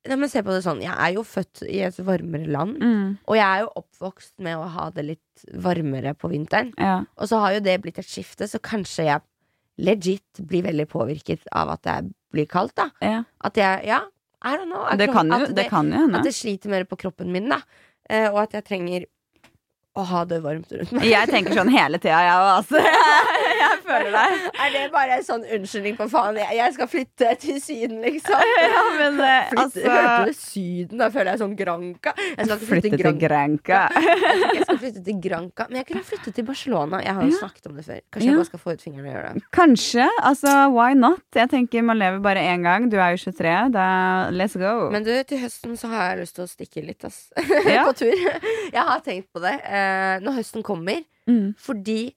Nei, 0.04 0.18
men 0.20 0.28
se 0.28 0.42
på 0.44 0.52
det 0.52 0.60
sånn, 0.66 0.82
Jeg 0.84 0.92
er 0.92 1.14
jo 1.16 1.22
født 1.24 1.62
i 1.64 1.78
et 1.80 1.96
varmere 2.04 2.44
land, 2.52 2.76
Mm. 2.76 3.16
og 3.26 3.36
jeg 3.38 3.44
er 3.46 3.60
jo 3.62 3.70
oppvokst 3.80 4.34
med 4.38 4.54
å 4.58 4.66
ha 4.68 4.90
det 4.90 5.02
litt 5.06 5.44
varmere 5.64 6.12
på 6.14 6.28
vinteren. 6.28 6.74
ja. 6.76 7.06
Og 7.16 7.26
så 7.26 7.40
har 7.40 7.54
jo 7.54 7.60
det 7.60 7.80
blitt 7.80 7.98
et 7.98 8.04
skifte, 8.04 8.44
så 8.44 8.58
kanskje 8.60 9.06
jeg 9.06 9.22
legit 9.78 10.38
blir 10.38 10.62
veldig 10.66 10.86
påvirket 10.88 11.46
av 11.52 11.72
at 11.74 11.82
det 11.86 11.96
blir 12.34 12.46
kaldt. 12.50 12.74
da 12.78 12.90
ja. 13.02 13.22
At 13.44 13.56
jeg 13.58 13.86
Ja, 13.88 14.02
I 14.44 14.56
don't 14.58 14.68
know. 14.70 14.84
Det 14.98 15.08
kan 15.12 15.26
jo, 15.30 15.34
at 15.34 15.54
det 15.56 15.68
kan 15.70 15.88
jo 15.90 15.98
hende. 16.04 16.18
at 16.18 16.24
det 16.28 16.34
sliter 16.36 16.68
mer 16.70 16.84
på 16.84 16.98
kroppen 17.00 17.32
min, 17.32 17.48
da. 17.48 17.62
Eh, 18.10 18.28
og 18.28 18.42
at 18.42 18.52
jeg 18.58 18.64
trenger 18.68 19.06
å 19.96 20.02
ha 20.10 20.24
det 20.28 20.40
varmt 20.42 20.72
rundt 20.74 20.92
meg. 20.92 21.06
Jeg 21.06 21.30
tenker 21.30 21.54
sånn 21.54 21.70
hele 21.72 21.98
tida, 22.02 22.18
jeg 22.26 22.34
òg, 22.34 22.50
altså. 22.58 22.82
Jeg 23.64 23.80
føler 23.86 24.10
deg. 24.14 24.44
Er 24.64 24.72
det 24.74 24.82
bare 24.92 25.18
en 25.18 25.24
sånn 25.26 25.44
unnskyldning 25.56 25.96
på 25.98 26.06
faen? 26.12 26.38
Jeg, 26.40 26.56
jeg 26.58 26.74
skal 26.76 26.88
flytte 26.90 27.30
til 27.42 27.60
Syden, 27.62 27.98
liksom. 28.04 28.44
Ja, 28.74 28.82
men 28.98 29.20
eh, 29.24 29.50
Flytte, 29.52 29.84
Hørte 29.84 30.04
altså 30.04 30.24
du 30.28 30.38
Syden? 30.40 31.00
Da 31.02 31.08
føler 31.14 31.30
jeg 31.32 31.42
sånn 31.44 31.56
Granca. 31.58 32.14
Jeg 32.20 32.48
skal 32.48 32.60
Flytte 32.60 32.70
flytte 32.70 32.90
til 32.90 33.02
Granca. 33.02 33.22
Granca. 33.24 33.80
Jeg 34.54 34.64
skal 34.66 34.78
flytte 34.80 35.02
til 35.06 35.18
Granca. 35.24 35.66
Men 35.70 35.80
jeg 35.80 35.86
kunne 35.88 36.04
flytte 36.06 36.32
til 36.36 36.46
Barcelona. 36.48 37.00
Jeg 37.04 37.14
har 37.16 37.26
jo 37.26 37.32
Ja. 37.34 37.38
snakket 37.42 37.66
om 37.70 37.76
det 37.78 37.84
før. 37.86 38.00
Kanskje 38.14 38.26
Ja. 38.26 38.30
jeg 38.30 38.40
bare 38.40 38.50
skal 38.50 38.62
få 38.64 38.72
ut 38.74 38.82
fingeren 38.84 39.06
og 39.06 39.12
gjøre 39.14 39.32
det. 39.34 39.42
Kanskje. 39.56 40.06
Altså, 40.30 40.52
why 40.74 40.94
not? 40.98 41.22
Jeg 41.34 41.50
tenker 41.52 41.82
Man 41.84 41.98
lever 41.98 42.20
bare 42.24 42.42
én 42.54 42.62
gang. 42.64 42.88
Du 42.90 42.96
er 42.98 43.14
jo 43.14 43.20
23. 43.24 43.54
Da 43.74 43.86
let's 44.32 44.56
go. 44.58 44.90
Men 44.94 45.04
du, 45.06 45.12
til 45.24 45.38
høsten 45.42 45.76
så 45.80 45.88
har 45.92 46.10
jeg 46.14 46.24
lyst 46.24 46.36
til 46.38 46.44
å 46.44 46.50
stikke 46.50 46.84
litt, 46.86 47.04
ass. 47.04 47.28
Ja. 47.66 47.84
på 47.88 47.94
tur. 47.98 48.14
Jeg 48.14 48.82
har 48.90 49.00
tenkt 49.04 49.30
på 49.34 49.40
det. 49.44 49.54
Eh, 49.64 50.18
når 50.24 50.38
høsten 50.40 50.62
kommer, 50.66 51.02
mm. 51.28 51.54
fordi 51.60 52.14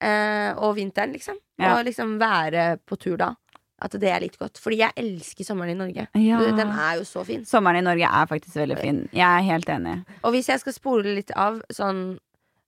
eh, 0.00 0.52
Og 0.58 0.76
vinteren, 0.76 1.12
liksom. 1.12 1.38
Ja. 1.58 1.76
Og 1.78 1.84
liksom 1.86 2.18
være 2.20 2.78
på 2.86 2.96
tur 3.00 3.16
da. 3.16 3.34
At 3.82 3.92
det 4.00 4.08
er 4.08 4.20
litt 4.20 4.38
godt. 4.40 4.56
Fordi 4.58 4.78
jeg 4.80 4.92
elsker 4.96 5.44
sommeren 5.44 5.70
i 5.74 5.76
Norge. 5.76 6.06
Ja. 6.16 6.38
Du, 6.40 6.46
den 6.56 6.70
er 6.72 6.94
jo 6.96 7.04
så 7.04 7.24
fin. 7.28 7.44
Sommeren 7.44 7.76
i 7.76 7.84
Norge 7.84 8.08
er 8.08 8.26
faktisk 8.30 8.56
veldig 8.56 8.78
fin. 8.80 9.02
Jeg 9.12 9.26
er 9.26 9.44
helt 9.44 9.68
enig. 9.68 9.98
Og 10.24 10.32
hvis 10.32 10.48
jeg 10.48 10.60
skal 10.62 10.72
spole 10.72 11.12
litt 11.16 11.30
av 11.36 11.60
sånn 11.72 12.18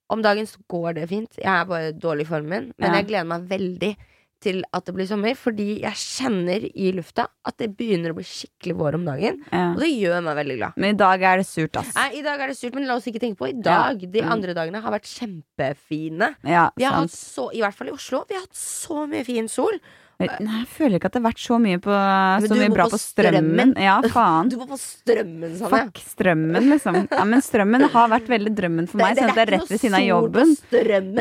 Om 0.09 0.23
dagen 0.25 0.47
så 0.49 0.57
går 0.73 0.95
det 0.97 1.09
fint. 1.11 1.35
Jeg 1.37 1.53
er 1.53 1.65
bare 1.69 1.93
dårlig 1.93 2.25
i 2.25 2.29
formen. 2.31 2.71
Men 2.79 2.91
Ja. 2.91 2.97
jeg 2.97 3.09
gleder 3.09 3.27
meg 3.29 3.43
veldig 3.49 3.91
til 4.41 4.63
at 4.73 4.85
det 4.87 4.95
blir 4.95 5.07
sommer, 5.11 5.35
fordi 5.35 5.81
jeg 5.83 5.99
kjenner 5.99 6.67
i 6.71 6.93
lufta 6.95 7.27
at 7.45 7.57
det 7.59 7.73
begynner 7.77 8.13
å 8.13 8.19
bli 8.19 8.25
skikkelig 8.29 8.77
vår 8.79 8.95
om 9.01 9.05
dagen. 9.09 9.41
Ja. 9.53 9.73
Og 9.75 9.81
det 9.83 9.89
gjør 9.91 10.23
meg 10.23 10.37
veldig 10.39 10.57
glad. 10.61 10.73
Men 10.77 10.95
i 10.95 10.99
dag 10.99 11.23
er 11.23 11.37
det 11.43 11.47
surt, 11.49 11.77
ass. 11.81 11.95
Nei, 11.97 12.09
I 12.21 12.23
dag 12.23 12.41
er 12.41 12.53
det 12.53 12.57
surt, 12.59 12.75
men 12.79 12.87
la 12.87 12.95
oss 13.01 13.09
ikke 13.11 13.21
tenke 13.25 13.39
på 13.43 13.49
i 13.51 13.57
dag. 13.61 13.99
De 13.99 14.21
Mm. 14.23 14.31
andre 14.31 14.55
dagene 14.55 14.81
har 14.83 14.93
vært 14.95 15.09
kjempefine. 15.11 16.35
Ja, 16.45 16.71
Vi 16.77 16.85
har 16.85 16.93
hatt 17.01 17.11
så, 17.11 17.49
I 17.55 17.61
hvert 17.61 17.75
fall 17.75 17.89
i 17.89 17.97
Oslo. 17.97 18.25
Vi 18.29 18.35
har 18.35 18.43
hatt 18.47 18.55
så 18.55 19.07
mye 19.09 19.25
fin 19.27 19.49
sol. 19.49 19.79
Nei, 20.19 20.27
jeg 20.59 20.65
føler 20.73 20.99
ikke 20.99 21.07
at 21.07 21.15
det 21.15 21.21
har 21.21 21.27
vært 21.29 21.41
så 21.45 21.57
mye 21.63 21.79
på 21.79 21.97
Så 22.43 22.57
mye 22.59 22.71
bra 22.75 22.87
på 22.89 22.97
på 22.97 22.99
strømmen. 22.99 23.45
Strømmen. 23.53 23.75
Ja, 23.79 23.99
faen. 24.11 24.49
Du 24.53 24.57
var 24.59 24.67
på 24.73 24.79
strømmen, 24.81 25.53
Sanne. 25.61 25.71
Fuck 25.85 26.01
strømmen, 26.03 26.67
liksom. 26.73 26.97
Ja, 27.13 27.27
men 27.29 27.45
strømmen 27.45 27.85
har 27.93 28.11
vært 28.11 28.27
veldig 28.33 28.53
drømmen 28.59 28.89
for 28.91 28.99
meg. 28.99 29.15
Sånn 29.21 29.31
at 29.31 29.39
det 29.39 29.45
er 29.45 29.53
rett 29.55 29.71
ved 29.71 29.83
siden 29.85 29.95
av 30.01 30.03
jobben. 30.09 30.57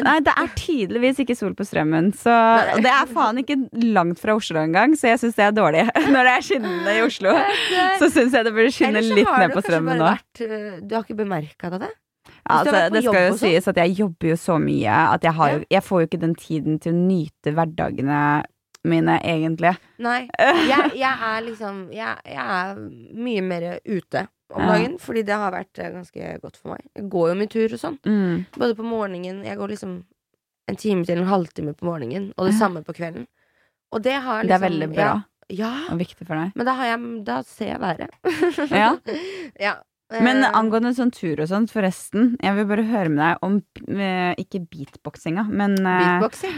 Nei, 0.07 0.15
det 0.25 0.33
er 0.33 0.49
tydeligvis 0.57 1.21
ikke 1.21 1.37
sol 1.37 1.53
på 1.59 1.67
strømmen. 1.69 2.09
Så, 2.17 2.33
og 2.73 2.81
det 2.87 2.95
er 2.95 3.13
faen 3.13 3.43
ikke 3.43 3.59
langt 3.85 4.23
fra 4.23 4.33
Oslo 4.39 4.63
engang, 4.63 4.97
så 4.97 5.11
jeg 5.13 5.21
syns 5.21 5.37
det 5.37 5.45
er 5.45 5.55
dårlig. 5.59 5.85
Når 6.17 6.31
det 6.31 6.33
er 6.33 6.49
skinnende 6.49 6.97
i 6.97 7.05
Oslo, 7.05 7.37
så 8.01 8.09
syns 8.09 8.33
jeg 8.33 8.49
det 8.49 8.55
burde 8.57 8.73
skinne 8.73 9.05
litt 9.05 9.29
ned 9.29 9.53
på 9.53 9.65
strømmen 9.67 10.01
nå. 10.01 10.11
øh, 10.41 10.67
Du 10.81 10.97
har 10.97 11.05
ikke 11.05 11.21
bemerka 11.21 11.69
det? 11.77 11.93
Ja, 12.47 12.61
altså, 12.63 12.87
det 12.91 13.01
skal 13.03 13.23
jo 13.27 13.31
sånn. 13.35 13.39
sies 13.41 13.67
at 13.69 13.77
jeg 13.81 13.95
jobber 14.01 14.29
jo 14.33 14.35
så 14.39 14.55
mye 14.59 14.99
at 15.13 15.23
jeg, 15.23 15.33
har 15.35 15.53
jo, 15.53 15.63
jeg 15.71 15.83
får 15.83 16.01
jo 16.01 16.07
ikke 16.09 16.19
den 16.21 16.35
tiden 16.39 16.77
til 16.83 16.93
å 16.93 16.99
nyte 17.07 17.53
hverdagene 17.55 18.19
mine, 18.85 19.19
egentlig. 19.23 19.75
Nei. 19.99 20.27
Jeg, 20.37 20.91
jeg 20.95 21.13
er 21.29 21.41
liksom 21.45 21.91
jeg, 21.91 22.17
jeg 22.25 22.43
er 22.57 22.75
mye 23.17 23.41
mer 23.41 23.79
ute 23.85 24.27
om 24.53 24.61
Ja. 24.63 24.77
fordi 24.99 25.23
det 25.27 25.35
har 25.35 25.51
vært 25.51 25.79
eh, 25.79 25.89
ganske 25.91 26.39
godt 26.41 26.55
for 26.57 26.69
meg. 26.75 26.85
Jeg 26.95 27.09
går 27.09 27.29
jo 27.29 27.35
mye 27.35 27.49
tur 27.51 27.73
og 27.73 27.79
sånn. 27.81 27.97
Mm. 28.05 28.45
Både 28.55 28.75
på 28.75 28.83
morgenen 28.87 29.43
Jeg 29.43 29.57
går 29.57 29.67
liksom 29.73 29.97
en 30.69 30.75
time 30.75 31.03
til 31.05 31.17
en 31.19 31.27
halvtime 31.27 31.73
på 31.75 31.85
morgenen, 31.87 32.33
og 32.37 32.45
det 32.47 32.53
Ja. 32.53 32.59
samme 32.59 32.83
på 32.83 32.93
kvelden. 32.95 33.27
Og 33.91 34.01
det 34.03 34.13
har 34.21 34.43
Det 34.43 34.51
er 34.51 34.59
liksom 34.59 34.69
veldig 34.69 34.89
bra 34.95 35.03
Ja, 35.03 35.21
ja 35.49 35.73
og 35.91 35.97
viktig 35.99 36.27
for 36.27 36.35
deg. 36.35 36.51
men 36.55 36.65
da, 36.65 36.73
har 36.73 36.85
jeg, 36.85 37.23
da 37.25 37.41
ser 37.43 37.65
jeg 37.67 37.79
været. 37.79 38.09
Ja. 39.59 39.75
Men 40.07 40.39
Eh, 40.39 40.53
angående 40.55 40.93
sånn 40.95 41.09
tur 41.11 41.41
og 41.43 41.49
sånt, 41.49 41.71
forresten. 41.73 42.37
Jeg 42.39 42.55
vil 42.55 42.67
bare 42.69 42.83
høre 42.87 43.09
med 43.11 43.19
deg 43.19 43.41
om 43.43 43.57
eh, 43.99 44.31
Ikke 44.39 44.61
beatboxinga, 44.63 45.43
men 45.51 45.75
eh, 45.81 46.21
Beatboxing? 46.21 46.53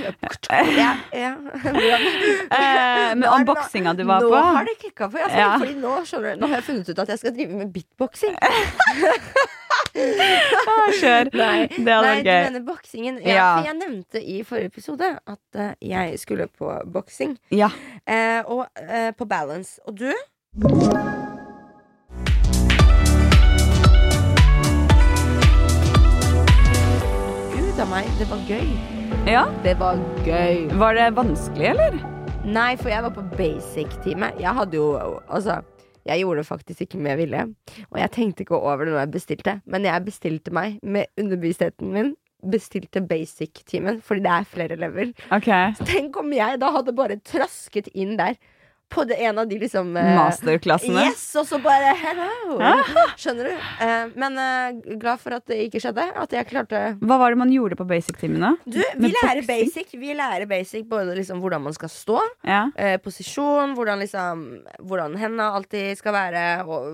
Ja, 0.78 0.92
ja. 1.16 1.32
Men 3.20 3.26
om 3.26 3.46
boksinga 3.48 3.96
du 3.98 4.04
var 4.06 4.22
nå 4.22 4.30
på. 4.30 4.38
har 4.38 4.68
det 4.68 4.76
klikka 4.84 5.10
for 5.10 5.26
altså, 5.26 5.38
Ja. 5.40 5.58
Fordi 5.58 5.76
nå, 5.82 5.96
skjønner 6.06 6.38
nå 6.38 6.50
har 6.52 6.60
jeg 6.60 6.68
funnet 6.70 6.92
ut 6.92 7.02
at 7.06 7.14
jeg 7.16 7.24
skal 7.24 7.36
drive 7.40 7.64
med 7.64 7.74
beatboxing. 7.74 8.38
Ah, 10.00 10.92
Kjør. 10.96 11.30
Nei, 11.34 11.68
Det 11.68 11.92
hadde 11.92 12.06
Nei 12.06 12.22
du 12.24 12.30
mener 12.30 12.64
boksingen. 12.68 13.18
Ja, 13.26 13.34
Ja. 13.34 13.48
For 13.58 13.68
jeg 13.68 13.78
nevnte 13.80 14.22
i 14.22 14.38
forrige 14.48 14.72
episode 14.72 15.10
at 15.18 15.60
uh, 15.60 15.72
jeg 15.82 16.20
skulle 16.22 16.48
på 16.48 16.72
boksing. 16.94 17.38
Ja. 17.52 17.72
Uh, 18.08 18.42
og 18.46 18.68
uh, 18.80 19.10
på 19.18 19.26
balance. 19.26 19.80
Og 19.88 19.98
du? 20.00 21.18
A 27.80 27.86
meg, 27.88 28.08
det 28.20 28.26
var 28.30 28.40
gøy. 28.50 28.70
ja. 29.30 29.46
Det 29.64 29.74
var 29.80 30.00
gøy. 30.26 30.68
Var 30.82 30.96
det 30.98 31.08
vanskelig, 31.16 31.68
eller? 31.72 31.96
Nei, 32.46 32.74
for 32.80 32.92
jeg 32.92 33.04
var 33.06 33.14
på 33.16 33.24
basic-time. 33.38 34.32
Jeg 34.40 34.54
hadde 34.58 34.76
jo 34.80 34.88
Altså, 35.30 35.60
jeg 36.08 36.20
gjorde 36.24 36.42
det 36.44 36.48
faktisk 36.50 36.82
ikke 36.86 37.00
med 37.00 37.18
vilje. 37.22 37.46
Og 37.92 38.00
jeg 38.02 38.12
tenkte 38.16 38.44
ikke 38.44 38.58
over 38.60 38.84
det 38.86 38.94
når 38.94 39.00
jeg 39.06 39.12
bestilte, 39.16 39.56
men 39.66 39.88
jeg 39.88 40.06
bestilte 40.06 40.52
meg 40.56 40.80
med 40.84 41.06
underbevisstheten 41.20 41.92
min. 41.94 42.14
Bestilte 42.52 43.02
basic-timen, 43.04 44.02
fordi 44.04 44.24
det 44.24 44.32
er 44.32 44.48
flere 44.48 44.76
elever. 44.80 45.12
Ok. 45.36 45.50
Tenk 45.86 46.20
om 46.22 46.32
jeg 46.36 46.60
da 46.62 46.72
hadde 46.76 46.96
bare 46.96 47.20
trasket 47.28 47.90
inn 47.96 48.16
der 48.20 48.36
på 48.90 49.04
det 49.06 49.20
en 49.22 49.38
av 49.38 49.48
de 49.48 49.60
liksom 49.62 49.92
eh, 49.98 50.08
Masterklassene. 50.18 51.04
Yes, 51.12 51.22
og 51.38 51.46
så 51.46 51.60
bare 51.62 51.92
hello! 52.00 52.58
Skjønner 53.22 53.52
du? 53.52 53.68
Eh, 53.86 54.08
men 54.18 54.40
eh, 54.42 54.96
glad 55.02 55.22
for 55.22 55.36
at 55.38 55.46
det 55.52 55.60
ikke 55.68 55.82
skjedde. 55.84 56.08
At 56.18 56.34
jeg 56.34 56.48
klarte 56.50 56.82
Hva 57.02 57.20
var 57.22 57.36
det 57.36 57.40
man 57.42 57.54
gjorde 57.54 57.78
på 57.80 57.86
basic-timene? 57.90 58.56
Du, 58.66 58.80
vi 58.98 59.12
lærer 59.14 59.44
basic. 59.46 59.94
Vi 59.94 60.16
lærer 60.18 60.50
basic 60.50 60.88
både 60.90 61.14
liksom 61.20 61.42
hvordan 61.44 61.68
man 61.68 61.78
skal 61.78 61.92
stå, 61.94 62.18
Ja. 62.48 62.64
posisjon, 63.04 63.76
hvordan 63.78 64.02
liksom 64.02 64.44
Hvordan 64.82 65.16
hendene 65.22 65.52
alltid 65.54 65.98
skal 66.00 66.16
være 66.18 66.44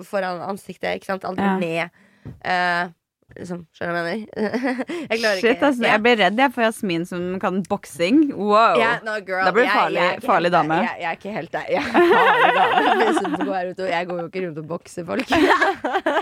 foran 0.07 0.43
ansiktet. 0.49 0.99
Ikke 0.99 1.13
sant? 1.13 1.23
Aldri 1.27 1.45
Ja. 1.47 1.57
ned. 1.61 2.93
Liksom, 3.33 3.63
skjønner 3.73 3.89
du 3.89 3.97
hva 3.97 4.01
jeg 4.05 4.19
mener? 4.21 4.81
jeg 5.09 5.17
klarer 5.19 5.39
Shit, 5.41 5.55
ikke. 5.55 5.65
altså, 5.71 5.83
jeg 5.89 6.01
blir 6.05 6.17
redd 6.21 6.37
jeg 6.43 6.51
for 6.53 6.61
Jasmin 6.61 7.05
som 7.09 7.23
kan 7.41 7.57
boksing. 7.67 8.19
Wow. 8.37 8.77
Yeah, 8.77 8.99
no, 9.03 9.15
girl, 9.25 9.47
Da 9.47 9.51
blir 9.55 9.65
du 9.65 9.71
farlig- 9.73 10.03
jeg 10.03 10.21
farlig 10.23 10.51
dame. 10.53 10.77
Jeg, 10.85 11.01
jeg 11.01 11.09
er 11.09 11.17
ikke 11.17 11.33
helt 11.33 11.51
der. 11.55 11.65
Jeg 11.73 11.83
du 13.75 13.83
går 14.11 14.19
jo 14.21 14.27
ikke 14.29 14.43
rundt 14.45 14.61
og 14.61 14.67
bokser 14.69 15.07
folk. 15.09 15.33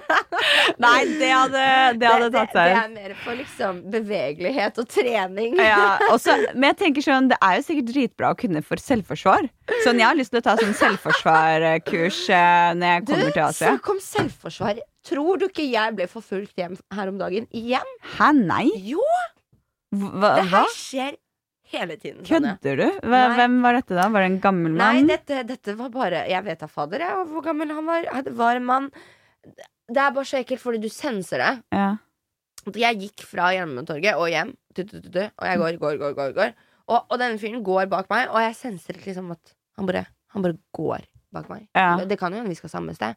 Nei, 0.84 1.00
det 1.20 1.30
hadde, 1.30 1.66
det 2.00 2.08
hadde 2.08 2.30
det, 2.30 2.34
tatt 2.38 2.56
det 2.56 2.64
seg. 2.64 2.72
er 2.80 2.90
mer 2.96 3.14
for 3.24 3.38
liksom 3.40 3.82
bevegelighet 3.94 4.80
og 4.82 4.90
trening. 4.92 5.60
Ja, 5.60 5.98
også, 6.12 6.36
men 6.56 6.70
jeg 6.72 6.80
tenker 6.86 7.06
sånn, 7.06 7.30
det 7.32 7.38
er 7.44 7.60
jo 7.60 7.68
sikkert 7.68 7.92
dritbra 7.92 8.32
å 8.34 8.40
kunne 8.40 8.64
for 8.66 8.82
selvforsvar. 8.82 9.50
Sånn, 9.84 10.00
Jeg 10.02 10.08
har 10.08 10.18
lyst 10.20 10.34
til 10.34 10.42
å 10.42 10.46
ta 10.48 10.56
sånn 10.60 10.76
selvforsvarkurs 10.80 12.24
eh, 12.32 12.72
når 12.80 12.88
jeg 12.96 13.06
Du, 13.06 13.14
kommer 13.14 13.32
til 13.38 13.46
Asia. 13.50 13.76
Du, 13.76 13.84
kom 13.86 14.02
selvforsvar. 14.04 14.82
Tror 15.04 15.40
du 15.42 15.48
ikke 15.50 15.66
jeg 15.68 15.96
ble 15.98 16.08
forfulgt 16.08 16.56
hjem 16.60 16.78
her 16.96 17.10
om 17.12 17.18
dagen? 17.20 17.48
Igjen? 17.52 17.90
Hæ, 18.16 18.30
nei? 18.38 18.70
Jo, 18.88 19.04
Hva? 19.94 20.36
det 20.40 20.46
her 20.54 20.70
skjer 20.74 21.18
hele 21.74 21.98
tiden. 22.00 22.22
Kødder 22.28 22.80
du? 22.80 22.86
Nei. 23.10 23.24
hvem 23.36 23.58
var 23.66 23.78
dette, 23.80 23.98
da? 23.98 24.08
Var 24.14 24.24
det 24.24 24.30
en 24.32 24.40
gammel 24.44 24.72
Nei, 24.78 24.94
mann? 25.02 25.10
dette, 25.12 25.42
dette 25.50 25.76
var 25.80 25.92
bare 25.94 26.24
Jeg 26.30 26.46
vet 26.46 26.64
da 26.64 26.70
fader 26.72 27.04
jeg, 27.04 27.28
hvor 27.34 27.44
gammel 27.46 27.74
han 27.74 27.86
var. 27.90 28.08
Det 28.24 28.34
var 28.38 28.60
en 28.60 28.68
mann. 28.70 28.90
Det 29.44 30.00
er 30.00 30.16
bare 30.16 30.26
så 30.30 30.40
ekkelt 30.40 30.62
fordi 30.64 30.80
du 30.86 30.90
senser 30.94 31.44
det. 31.44 31.54
Ja. 31.76 31.90
Jeg 32.80 33.02
gikk 33.02 33.26
fra 33.28 33.50
Hjelmetorget 33.52 34.16
og 34.16 34.30
hjem, 34.32 34.54
og 34.56 35.48
jeg 35.50 35.60
går, 35.60 35.80
går, 35.82 35.98
går, 36.00 36.14
går, 36.16 36.32
går. 36.38 36.54
Og, 36.88 37.00
og 37.12 37.18
denne 37.20 37.40
fyren 37.42 37.64
går 37.64 37.90
bak 37.92 38.08
meg, 38.12 38.30
og 38.32 38.40
jeg 38.40 38.56
senser 38.56 38.96
liksom 39.04 39.34
at 39.36 39.52
han 39.76 39.88
bare, 39.90 40.06
han 40.32 40.46
bare 40.46 40.56
går 40.76 41.04
bak 41.34 41.50
meg. 41.52 41.68
Ja. 41.76 41.98
Det 42.06 42.18
kan 42.20 42.34
jo 42.34 42.40
hende 42.42 42.52
vi 42.54 42.58
skal 42.60 42.72
samme 42.72 42.96
sted. 42.96 43.16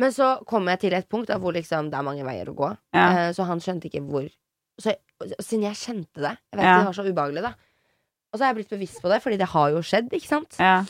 Men 0.00 0.12
så 0.14 0.34
kommer 0.48 0.74
jeg 0.74 0.84
til 0.86 0.96
et 0.98 1.08
punkt 1.10 1.32
hvor 1.32 1.54
liksom, 1.56 1.90
det 1.92 1.98
er 1.98 2.06
mange 2.06 2.24
veier 2.26 2.50
å 2.52 2.56
gå. 2.58 2.70
Ja. 2.96 3.06
Eh, 3.10 3.30
så 3.36 3.46
han 3.48 3.62
skjønte 3.64 3.88
ikke 3.90 4.04
hvor 4.08 4.28
så, 4.80 4.94
Siden 5.38 5.62
jeg 5.68 5.78
kjente 5.78 6.18
det 6.18 6.32
Jeg 6.34 6.58
vet 6.58 6.64
Ja. 6.66 6.78
Det 6.80 6.86
var 6.88 6.96
så 6.96 7.04
ubehagelig, 7.06 7.42
da. 7.46 7.52
Og 8.32 8.38
så 8.38 8.42
har 8.42 8.50
jeg 8.50 8.56
blitt 8.58 8.72
bevisst 8.74 8.98
på 9.02 9.08
det, 9.12 9.20
fordi 9.22 9.36
det 9.38 9.46
har 9.52 9.68
jo 9.70 9.82
skjedd. 9.86 10.08
ikke 10.12 10.26
sant? 10.30 10.56
ja. 10.58 10.84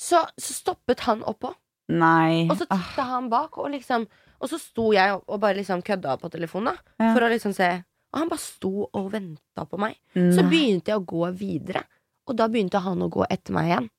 Så, 0.00 0.20
så 0.40 0.54
stoppet 0.56 1.02
han 1.04 1.20
oppå, 1.28 1.50
Nei. 1.92 2.46
og 2.48 2.54
så 2.56 2.64
titta 2.70 3.04
han 3.10 3.26
bak, 3.28 3.58
og 3.60 3.66
liksom 3.74 4.06
Og 4.40 4.48
så 4.48 4.56
sto 4.56 4.86
jeg 4.96 5.12
og, 5.12 5.26
og 5.28 5.40
bare 5.42 5.58
liksom 5.58 5.82
kødda 5.84 6.14
på 6.22 6.30
telefonen, 6.32 6.72
da. 6.78 7.10
For 7.12 7.26
å 7.26 7.28
liksom 7.28 7.52
se. 7.52 7.66
Og 8.14 8.20
han 8.22 8.30
bare 8.30 8.40
sto 8.40 8.86
og 8.88 9.10
venta 9.12 9.66
på 9.68 9.76
meg. 9.76 9.98
Så 10.16 10.46
begynte 10.48 10.94
jeg 10.94 10.96
å 11.02 11.04
gå 11.04 11.26
videre, 11.36 11.82
og 12.24 12.38
da 12.38 12.46
begynte 12.48 12.80
han 12.80 13.02
å 13.04 13.10
gå 13.12 13.26
etter 13.28 13.52
meg 13.52 13.68
igjen. 13.68 13.90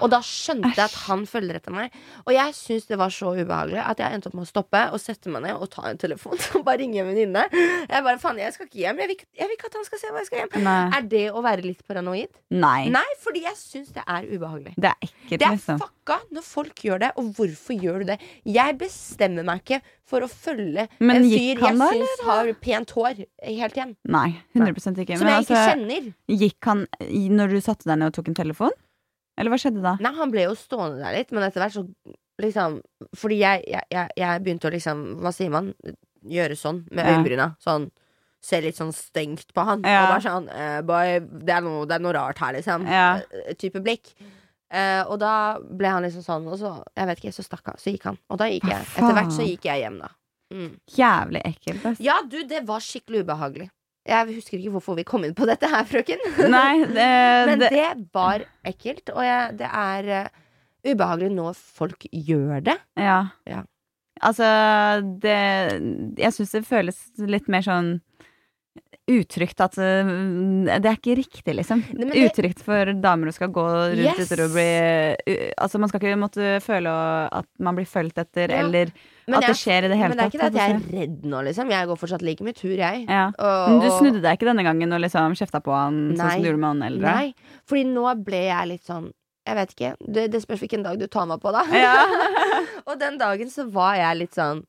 Og 0.00 0.10
da 0.12 0.18
skjønte 0.24 0.70
jeg 0.74 0.84
at 0.86 0.94
han 1.06 1.26
følger 1.28 1.58
etter 1.60 1.74
meg. 1.74 1.92
Og 2.26 2.32
jeg 2.34 2.54
syntes 2.56 2.86
det 2.88 2.98
var 3.00 3.12
så 3.14 3.32
ubehagelig 3.36 3.80
at 3.84 3.98
jeg 4.02 4.16
endte 4.16 4.30
opp 4.30 4.36
med 4.38 4.46
å 4.46 4.50
stoppe 4.50 4.80
og 4.94 5.00
sette 5.02 5.28
meg 5.32 5.42
ned 5.44 5.56
og 5.60 5.68
ta 5.72 5.84
en 5.90 5.98
telefon 6.00 6.38
og 6.56 6.64
bare 6.66 6.80
ringe 6.82 7.02
en 7.02 7.10
venninne. 7.10 7.44
Jeg 7.52 8.04
bare, 8.06 8.18
faen, 8.22 8.40
jeg 8.40 8.54
skal 8.56 8.66
ikke 8.70 8.80
hjem. 8.82 9.02
Jeg 9.04 9.10
vil, 9.10 9.16
ikke- 9.18 9.28
jeg 9.40 9.48
vil 9.50 9.56
ikke 9.58 9.70
at 9.70 9.78
han 9.80 9.84
skal 9.90 10.02
se 10.02 10.10
hva 10.14 10.22
jeg 10.24 10.30
skal 10.30 10.42
hjem. 10.42 10.64
Nei. 10.64 10.78
Er 10.98 11.06
det 11.14 11.24
å 11.32 11.42
være 11.44 11.66
litt 11.66 11.84
paranoid? 11.86 12.32
Nei. 12.50 12.88
Nei, 12.92 13.06
fordi 13.22 13.44
jeg 13.46 13.56
syns 13.60 13.92
det 13.96 14.02
er 14.06 14.28
ubehagelig. 14.30 14.74
Det 14.76 14.90
er 14.90 15.08
ekkelt, 15.08 15.38
Det 15.38 15.46
er 15.48 15.56
liksom. 15.58 15.80
fucka 15.84 16.18
når 16.34 16.42
folk 16.48 16.84
gjør 16.88 17.00
det, 17.04 17.12
og 17.20 17.32
hvorfor 17.36 17.80
gjør 17.84 17.98
du 18.02 18.10
det? 18.14 18.18
Jeg 18.44 18.78
bestemmer 18.80 19.44
meg 19.46 19.62
ikke 19.64 19.80
for 20.10 20.24
å 20.26 20.28
følge 20.30 20.88
Men 20.98 21.20
en 21.20 21.28
fyr 21.30 21.60
jeg 21.62 21.76
syns 21.78 22.22
har 22.26 22.48
pent 22.64 22.90
hår 22.96 23.20
helt 23.46 23.76
igjen. 23.78 23.92
Nei, 24.10 24.28
100 24.56 25.04
ikke. 25.04 25.18
Som 25.20 25.26
Men 25.28 25.36
jeg 25.36 25.46
ikke 25.46 25.54
altså, 25.54 25.66
kjenner. 25.70 26.14
gikk 26.40 26.70
han 26.70 26.86
når 27.40 27.54
du 27.54 27.60
satte 27.62 27.86
deg 27.86 28.00
ned 28.00 28.10
og 28.10 28.16
tok 28.18 28.28
en 28.32 28.40
telefon? 28.40 28.74
Eller 29.40 29.52
hva 29.52 29.58
skjedde 29.60 29.82
da? 29.84 29.94
Nei, 30.02 30.12
han 30.18 30.32
ble 30.32 30.44
jo 30.44 30.56
stående 30.58 31.00
der 31.00 31.16
litt, 31.16 31.32
men 31.32 31.46
etter 31.46 31.64
hvert 31.64 31.78
så 31.78 31.86
liksom 32.40 32.78
Fordi 33.16 33.40
jeg, 33.40 33.64
jeg, 33.68 34.12
jeg, 34.16 34.42
begynte 34.44 34.68
å 34.68 34.74
liksom 34.74 35.02
Hva 35.20 35.32
sier 35.34 35.52
man? 35.52 35.72
Gjøre 36.30 36.56
sånn 36.58 36.82
med 36.92 37.08
øyenbryna. 37.08 37.54
Sånn 37.64 37.88
Se 38.44 38.60
litt 38.64 38.78
sånn 38.78 38.92
stengt 38.96 39.50
på 39.52 39.64
han. 39.68 39.82
Ja. 39.84 40.02
Og 40.02 40.14
bare 40.14 40.24
sånn 40.24 40.46
uh, 40.48 40.78
boy, 40.88 41.18
det, 41.44 41.52
er 41.58 41.64
noe, 41.64 41.82
det 41.88 41.98
er 41.98 42.04
noe 42.04 42.14
rart 42.16 42.38
her, 42.40 42.54
liksom. 42.56 42.86
Ja. 42.88 43.18
Eh, 43.20 43.50
type 43.60 43.82
blikk. 43.84 44.14
Uh, 44.72 45.02
og 45.10 45.18
da 45.20 45.32
ble 45.60 45.90
han 45.92 46.06
liksom 46.06 46.24
sånn, 46.24 46.46
og 46.48 46.56
så 46.56 46.70
Jeg 46.96 47.10
vet 47.10 47.20
ikke, 47.20 47.34
så 47.36 47.44
stakk 47.44 47.68
han. 47.68 47.76
Så 47.82 47.92
gikk 47.92 48.06
han. 48.08 48.16
Og 48.32 48.40
da 48.40 48.48
gikk 48.48 48.64
jeg. 48.70 48.86
Etter 48.94 49.12
hvert 49.18 49.36
så 49.36 49.44
gikk 49.44 49.68
jeg 49.68 49.84
hjem, 49.84 49.98
da. 50.00 50.08
Mm. 50.56 50.70
Jævlig 50.96 51.42
ekkelt. 51.52 52.00
Ja, 52.00 52.16
du, 52.24 52.40
det 52.48 52.64
var 52.68 52.80
skikkelig 52.84 53.26
ubehagelig. 53.26 53.68
Jeg 54.08 54.26
husker 54.32 54.56
ikke 54.56 54.72
hvorfor 54.74 54.96
vi 54.96 55.04
kom 55.06 55.24
inn 55.26 55.34
på 55.36 55.46
dette 55.48 55.68
her, 55.68 55.84
frøken. 55.88 56.22
Nei, 56.54 56.84
det, 56.88 57.08
Men 57.50 57.64
det, 57.66 57.88
var 58.14 58.46
ekkelt, 58.66 59.12
og 59.12 59.24
jeg, 59.26 59.58
det 59.60 59.68
er 59.68 60.08
uh, 60.24 60.46
ubehagelig 60.88 61.32
når 61.34 61.58
folk 61.60 62.06
gjør 62.08 62.64
det. 62.70 62.78
Ja. 63.00 63.20
Ja. 63.48 63.64
Altså, 64.20 64.46
det 65.22 65.36
Jeg 66.20 66.32
syns 66.36 66.50
det 66.52 66.66
føles 66.68 66.98
litt 67.16 67.46
mer 67.48 67.64
sånn 67.64 67.94
utrygt 69.10 69.58
at 69.64 69.74
uh, 69.80 70.10
Det 70.78 70.86
er 70.86 70.96
ikke 70.98 71.16
riktig, 71.18 71.54
liksom. 71.58 71.80
Nei, 71.98 72.10
det- 72.12 72.28
Utrygt 72.30 72.60
for 72.62 72.92
damer 73.02 73.30
å 73.30 73.34
skal 73.34 73.48
gå 73.50 73.64
rundt 73.64 73.98
Yes! 74.04 74.20
etter 74.22 74.44
å 74.44 74.48
bli 74.52 74.66
Altså, 75.58 75.80
man 75.82 75.90
skal 75.90 76.02
ikke 76.04 76.18
måtte 76.20 76.50
føle 76.62 76.92
at 77.40 77.48
man 77.58 77.74
blir 77.78 77.88
fulgt 77.90 78.20
etter, 78.22 78.50
Ja. 78.54 78.60
eller 78.62 78.92
Men 79.26 79.38
at 79.40 79.48
det 79.48 79.56
skjer 79.58 79.86
i 79.86 79.90
det 79.90 79.98
hele 79.98 80.14
tatt. 80.14 80.16
Men 80.16 80.18
det 80.18 80.24
er 80.24 80.30
ikke 80.30 80.42
det 80.42 80.50
at 80.50 80.60
jeg 80.60 80.76
er 80.76 81.00
redd 81.00 81.24
nå, 81.32 81.42
liksom. 81.48 81.70
Jeg 81.74 81.86
går 81.90 81.98
fortsatt 81.98 82.22
like 82.26 82.44
mye 82.46 82.54
tur, 82.54 82.76
jeg. 82.76 83.06
ja. 83.08 83.24
Og, 83.38 83.70
Men 83.70 83.80
du 83.80 83.88
snudde 83.98 84.20
deg 84.22 84.38
ikke 84.38 84.50
denne 84.50 84.64
gangen 84.66 84.92
og 84.92 85.00
liksom 85.02 85.34
kjefta 85.38 85.60
på 85.64 85.74
han 85.74 85.98
sånn 86.14 86.20
Nei. 86.20 86.34
som 86.36 86.42
du 86.42 86.48
gjorde 86.50 86.62
med 86.62 86.70
han 86.74 86.82
eldre? 86.92 87.14
Nei, 87.14 87.56
fordi 87.66 87.84
nå 87.90 88.04
ble 88.24 88.44
jeg 88.46 88.68
litt 88.74 88.84
sånn 88.86 89.10
Jeg 89.48 89.56
vet 89.56 89.70
ikke. 89.74 89.90
Det, 90.06 90.26
det 90.30 90.42
spørs 90.44 90.60
hvilken 90.62 90.82
dag 90.84 90.98
du 91.00 91.06
tar 91.08 91.26
meg 91.26 91.40
på, 91.42 91.50
da. 91.50 91.64
Ja. 91.74 91.96
og 92.88 92.94
den 93.00 93.18
dagen 93.18 93.50
så 93.50 93.64
var 93.72 93.96
jeg 93.98 94.20
litt 94.22 94.34
sånn 94.38 94.62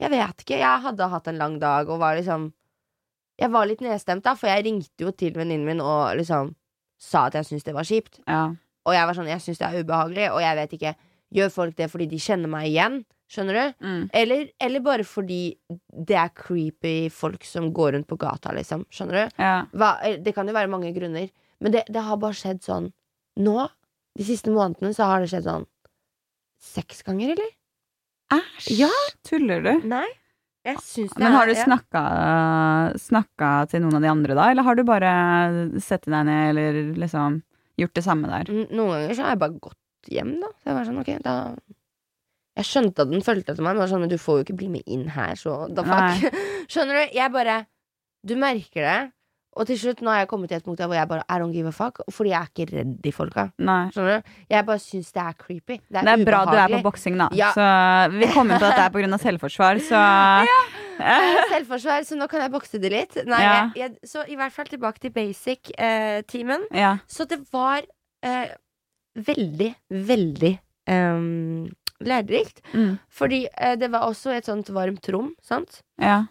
Jeg 0.00 0.10
vet 0.14 0.46
ikke. 0.46 0.56
Jeg 0.62 0.80
hadde 0.86 1.08
hatt 1.12 1.28
en 1.28 1.36
lang 1.42 1.58
dag 1.60 1.90
og 1.90 1.98
var 2.00 2.16
liksom 2.16 2.52
Jeg 3.40 3.52
var 3.52 3.68
litt 3.68 3.80
nedstemt, 3.84 4.24
da, 4.26 4.34
for 4.36 4.50
jeg 4.50 4.66
ringte 4.66 5.04
jo 5.06 5.12
til 5.16 5.32
venninnen 5.36 5.66
min 5.66 5.80
og 5.84 6.16
liksom 6.20 6.54
sa 7.00 7.26
at 7.30 7.38
jeg 7.38 7.48
syntes 7.48 7.64
det 7.64 7.76
var 7.76 7.88
kjipt. 7.88 8.20
ja. 8.28 8.50
Og 8.88 8.94
jeg 8.96 9.04
var 9.06 9.12
sånn 9.12 9.28
Jeg 9.28 9.42
syns 9.44 9.58
det 9.60 9.66
er 9.66 9.82
ubehagelig, 9.84 10.26
og 10.32 10.40
jeg 10.40 10.56
vet 10.56 10.70
ikke 10.72 10.94
Gjør 11.36 11.50
folk 11.52 11.74
det 11.76 11.86
fordi 11.92 12.06
de 12.10 12.18
kjenner 12.18 12.48
meg 12.50 12.70
igjen? 12.70 12.94
Skjønner 13.30 13.54
du? 13.54 13.84
Mm. 13.86 14.06
Eller, 14.18 14.48
eller 14.58 14.82
bare 14.82 15.04
fordi 15.06 15.52
det 16.08 16.16
er 16.18 16.32
creepy 16.34 16.94
folk 17.14 17.44
som 17.46 17.68
går 17.76 17.92
rundt 17.94 18.08
på 18.10 18.16
gata, 18.18 18.50
liksom. 18.56 18.82
Skjønner 18.90 19.20
du? 19.28 19.36
ja. 19.38 19.52
Hva, 19.70 19.90
eh, 20.02 20.16
det 20.18 20.32
kan 20.34 20.48
jo 20.48 20.56
være 20.56 20.72
mange 20.72 20.90
grunner, 20.96 21.28
men 21.60 21.76
det, 21.76 21.84
det 21.92 22.02
har 22.02 22.18
bare 22.18 22.34
skjedd 22.34 22.64
sånn 22.66 22.88
Nå, 23.38 23.68
de 24.18 24.26
siste 24.26 24.50
månedene, 24.50 24.90
så 24.96 25.06
har 25.06 25.22
det 25.22 25.30
skjedd 25.30 25.46
sånn 25.46 25.68
seks 26.72 27.04
ganger, 27.06 27.36
eller? 27.36 27.52
Æsj! 28.34 28.72
Ja. 28.80 28.90
Tuller 29.28 29.62
du? 29.62 29.72
Nei. 29.92 30.08
Men 30.64 31.32
har 31.32 31.48
du 31.48 31.54
snakka, 31.56 32.02
snakka 33.00 33.50
til 33.70 33.82
noen 33.84 33.96
av 33.96 34.04
de 34.04 34.10
andre 34.12 34.36
da, 34.36 34.48
eller 34.52 34.66
har 34.66 34.76
du 34.76 34.82
bare 34.88 35.12
sett 35.80 36.04
deg 36.08 36.26
ned 36.28 36.50
eller 36.52 36.80
liksom 37.00 37.40
gjort 37.80 37.94
det 37.96 38.04
samme 38.04 38.28
der? 38.28 38.50
Noen 38.68 38.92
ganger 38.92 39.14
så 39.16 39.24
har 39.24 39.34
jeg 39.34 39.42
bare 39.44 39.62
gått 39.68 40.10
hjem, 40.12 40.34
da. 40.42 40.50
Så 40.60 40.68
jeg 40.70 40.76
var 40.76 40.88
sånn, 40.88 41.00
ok, 41.00 41.12
da 41.24 41.36
Jeg 42.60 42.66
skjønte 42.66 43.06
at 43.06 43.12
den 43.12 43.24
fulgte 43.24 43.54
etter 43.54 43.64
meg, 43.64 43.78
men, 43.78 43.88
sånn, 43.88 44.02
men 44.04 44.12
du 44.12 44.18
får 44.20 44.40
jo 44.40 44.44
ikke 44.44 44.58
bli 44.60 44.68
med 44.74 44.90
inn 44.90 45.06
her, 45.14 45.32
så 45.38 45.62
da 45.72 45.84
fuck. 45.86 46.36
Skjønner 46.72 47.00
du? 47.00 47.16
Jeg 47.16 47.32
bare 47.32 47.60
Du 48.26 48.34
merker 48.36 48.84
det. 48.84 48.98
Og 49.58 49.66
til 49.66 49.78
slutt, 49.80 49.98
nå 50.04 50.12
har 50.12 50.20
jeg 50.22 50.28
kommet 50.30 50.48
til 50.52 50.60
et 50.60 50.64
punkt 50.64 50.78
der 50.78 50.86
hvor 50.86 50.94
jeg 50.94 51.08
bare 51.10 51.24
I 51.26 51.38
don't 51.42 51.50
give 51.52 51.66
a 51.66 51.72
fuck. 51.74 51.98
Fordi 52.14 52.30
jeg 52.30 52.38
er 52.38 52.50
ikke 52.52 52.66
redd 52.76 52.92
de 53.02 53.12
folka. 53.12 53.48
Nei. 53.58 53.80
Skjønner 53.90 54.20
du? 54.20 54.36
Jeg 54.54 54.66
bare 54.68 54.82
syns 54.84 55.10
det 55.16 55.22
er 55.24 55.34
creepy. 55.40 55.80
Det 55.90 55.98
er, 55.98 56.06
Det 56.06 56.12
er 56.14 56.24
bra 56.28 56.44
du 56.46 56.54
er 56.54 56.74
på 56.76 56.82
boksing, 56.86 57.18
da. 57.18 57.26
Ja. 57.34 57.50
Så 57.56 57.66
vi 58.14 58.28
kom 58.30 58.50
inn 58.52 58.60
på 58.62 58.68
at 58.70 58.78
det 58.78 58.84
er 58.86 58.94
pga. 58.94 59.18
selvforsvar, 59.24 59.82
så 59.88 60.00
ja. 60.52 60.60
Selvforsvar, 61.54 62.06
så 62.06 62.16
nå 62.20 62.28
kan 62.30 62.44
jeg 62.44 62.52
bokse 62.54 62.78
det 62.78 62.90
litt. 62.94 63.18
Nei, 63.26 63.42
Ja. 63.42 63.52
jeg, 63.74 63.76
jeg, 63.82 64.08
så 64.10 64.22
i 64.28 64.36
hvert 64.38 64.52
fall 64.54 64.70
tilbake 64.70 65.00
til 65.02 65.10
basic-timen. 65.16 66.66
ja. 66.76 66.96
så 67.08 67.24
det 67.28 67.40
var 67.52 67.82
eh, 68.22 68.50
veldig, 69.16 69.70
veldig 69.90 70.52
um, 70.92 71.68
lærerikt. 72.04 72.60
Mm. 72.74 72.98
Fordi 73.08 73.46
eh, 73.50 73.76
det 73.80 73.90
var 73.92 74.06
også 74.08 74.30
et 74.36 74.46
sånt 74.46 74.70
varmt 74.76 75.08
rom, 75.12 75.34
sant? 75.42 75.82
ja. 76.00 76.22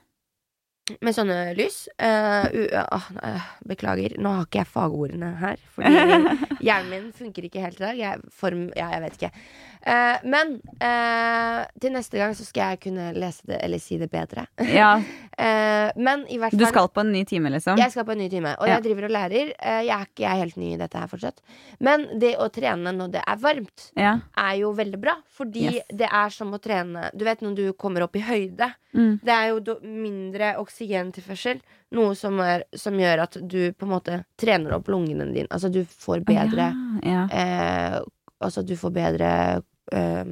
Med 1.05 1.15
sånne 1.15 1.39
lys. 1.57 1.81
Uh, 2.01 2.49
uh, 2.73 3.09
eh, 3.23 3.49
beklager, 3.69 4.15
nå 4.21 4.33
har 4.37 4.47
ikke 4.47 4.63
jeg 4.63 4.71
fagordene 4.73 5.31
her. 5.41 5.61
Fordi 5.75 6.03
hjernen 6.67 6.89
min 6.93 7.09
funker 7.15 7.49
ikke 7.49 7.63
helt 7.63 7.81
i 7.81 7.85
dag. 7.85 7.99
Jeg, 7.99 8.29
form, 8.35 8.69
ja, 8.77 8.89
jeg 8.95 9.05
vet 9.05 9.19
ikke. 9.19 9.31
Eh, 9.79 10.25
men 10.27 10.57
eh, 10.83 11.61
til 11.79 11.93
neste 11.95 12.19
gang 12.19 12.33
så 12.35 12.43
skal 12.43 12.73
jeg 12.73 12.81
kunne 12.89 13.13
lese 13.15 13.47
det 13.47 13.61
eller 13.63 13.79
si 13.81 13.99
det 14.01 14.11
bedre. 14.11 14.47
ja. 14.67 14.97
Eh, 15.39 15.93
men 15.95 16.25
i 16.27 16.35
hvert 16.35 16.51
fall 16.51 16.59
Du 16.59 16.65
skal 16.67 16.89
på 16.91 16.99
en 16.99 17.13
ny 17.13 17.21
time, 17.23 17.47
liksom? 17.53 17.77
Jeg 17.79 17.93
skal 17.93 18.03
på 18.03 18.11
en 18.11 18.19
ny 18.19 18.25
time, 18.27 18.49
og 18.59 18.67
Ja. 18.67 18.73
jeg 18.73 18.89
driver 18.89 19.05
og 19.07 19.13
lærer. 19.15 19.53
Jeg 19.55 19.87
er 19.87 20.01
ikke 20.03 20.25
jeg 20.25 20.27
er 20.33 20.41
helt 20.41 20.57
ny 20.59 20.73
i 20.73 20.79
dette 20.81 20.99
her 20.99 21.07
fortsatt. 21.07 21.39
Men 21.79 22.03
det 22.19 22.33
å 22.43 22.49
trene 22.51 22.91
når 22.91 23.13
det 23.13 23.21
er 23.23 23.37
varmt, 23.39 23.85
Ja. 23.95 24.17
er 24.35 24.57
jo 24.59 24.73
veldig 24.75 24.99
bra. 24.99 25.15
Fordi 25.31 25.63
Yes. 25.63 25.87
det 25.95 26.09
er 26.11 26.29
som 26.35 26.51
å 26.51 26.59
trene 26.59 27.09
Du 27.15 27.23
vet 27.23 27.39
når 27.39 27.55
du 27.55 27.71
kommer 27.71 28.03
opp 28.03 28.17
i 28.17 28.19
høyde. 28.19 28.67
Mm. 28.93 29.21
Det 29.23 29.31
er 29.31 29.47
jo 29.53 29.59
mindre 29.61 29.79
mindre 30.19 30.57
oksygentilførsel. 30.79 31.59
Noe 31.97 32.15
som, 32.15 32.39
er, 32.39 32.63
som 32.77 32.93
gjør 32.99 33.23
at 33.25 33.37
du 33.49 33.71
på 33.73 33.87
en 33.87 33.93
måte 33.95 34.19
trener 34.39 34.75
opp 34.77 34.87
lungene 34.87 35.25
dine. 35.33 35.47
Altså 35.51 35.71
du 35.73 35.83
får 35.85 36.23
bedre 36.27 36.71
Ja. 37.03 37.27
eh, 37.31 37.99
Altså 38.41 38.61
du 38.63 38.75
får 38.79 38.91
bedre 38.95 39.61
eh, 39.91 40.23